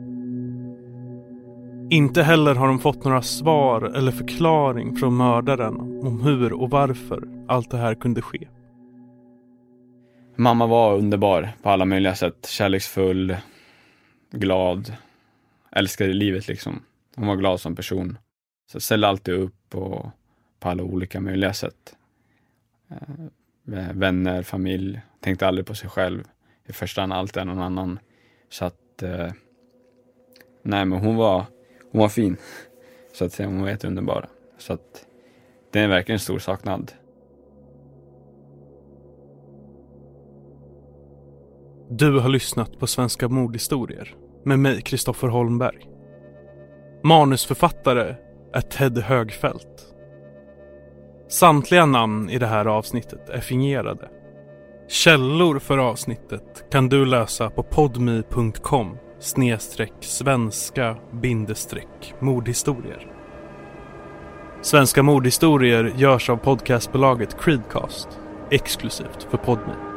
Inte 1.91 2.23
heller 2.23 2.55
har 2.55 2.69
de 2.69 2.79
fått 2.79 3.05
några 3.05 3.23
svar 3.23 3.83
eller 3.83 4.13
förklaring 4.13 4.97
från 4.97 5.17
mördaren 5.17 5.81
om 6.03 6.21
hur 6.21 6.53
och 6.53 6.71
varför 6.71 7.29
allt 7.49 7.71
det 7.71 7.77
här 7.77 7.95
kunde 7.95 8.23
ske. 8.23 8.49
Mamma 10.37 10.67
var 10.67 10.97
underbar 10.97 11.51
på 11.63 11.71
alla 11.71 11.85
möjliga 11.85 12.15
sätt. 12.15 12.47
Kärleksfull, 12.49 13.37
glad, 14.33 14.93
älskade 15.79 16.13
livet 16.13 16.49
liksom. 16.49 16.83
Hon 17.17 17.27
var 17.27 17.37
glad 17.37 17.61
som 17.61 17.77
person. 17.77 18.19
Så 18.73 18.81
ställde 18.81 19.09
alltid 19.09 19.35
upp 19.35 19.75
och 19.75 20.07
på 20.61 20.69
alla 20.69 20.83
olika 20.83 21.21
möjliga 21.21 21.53
sätt. 21.53 21.97
Eh, 23.73 23.93
vänner, 23.93 24.43
familj, 24.43 25.01
tänkte 25.21 25.47
aldrig 25.47 25.67
på 25.67 25.75
sig 25.75 25.91
själv. 25.91 26.25
I 26.67 26.73
första 26.73 27.01
hand 27.01 27.13
alltid 27.13 27.47
någon 27.47 27.59
annan. 27.59 27.99
Så 28.49 28.65
att, 28.65 29.03
eh, 29.03 29.33
nej 30.63 30.85
men 30.85 30.99
hon 30.99 31.17
var, 31.17 31.45
hon 31.93 32.01
var 32.01 32.09
fin. 32.09 32.37
Så 33.13 33.25
att 33.25 33.33
säga, 33.33 33.49
hon 33.49 33.61
var 33.61 33.69
jätteunderbar. 33.69 34.29
Så 34.59 34.73
att 34.73 35.07
det 35.71 35.81
är 35.81 35.89
verkligen 35.89 36.17
en 36.17 36.21
stor 36.21 36.39
saknad. 36.39 36.93
Du 41.91 42.19
har 42.19 42.29
lyssnat 42.29 42.79
på 42.79 42.87
Svenska 42.87 43.29
mordhistorier 43.29 44.15
med 44.49 44.59
mig, 44.59 44.83
Kristoffer 44.83 45.29
Holmberg. 45.29 45.79
Manusförfattare 47.05 48.17
är 48.53 48.61
Ted 48.61 48.99
Högfeldt. 48.99 49.95
Samtliga 51.29 51.87
namn 51.87 52.31
i 52.31 52.39
det 52.39 52.47
här 52.47 52.67
avsnittet 52.67 53.29
är 53.29 53.41
fingerade. 53.41 54.09
Källor 54.89 55.59
för 55.59 55.79
avsnittet 55.79 56.65
kan 56.71 56.89
du 56.89 57.07
läsa 57.07 57.51
på 57.51 57.63
podmi.com 57.63 58.97
snedstreck 59.21 59.93
svenska 60.01 60.97
bindestreck 61.13 62.15
mordhistorier. 62.21 63.07
Svenska 64.63 65.03
mordhistorier 65.03 65.93
görs 65.97 66.31
av 66.31 66.37
podcastbolaget 66.37 67.41
Creedcast 67.41 68.09
exklusivt 68.51 69.27
för 69.31 69.39
Podmi. 69.39 69.88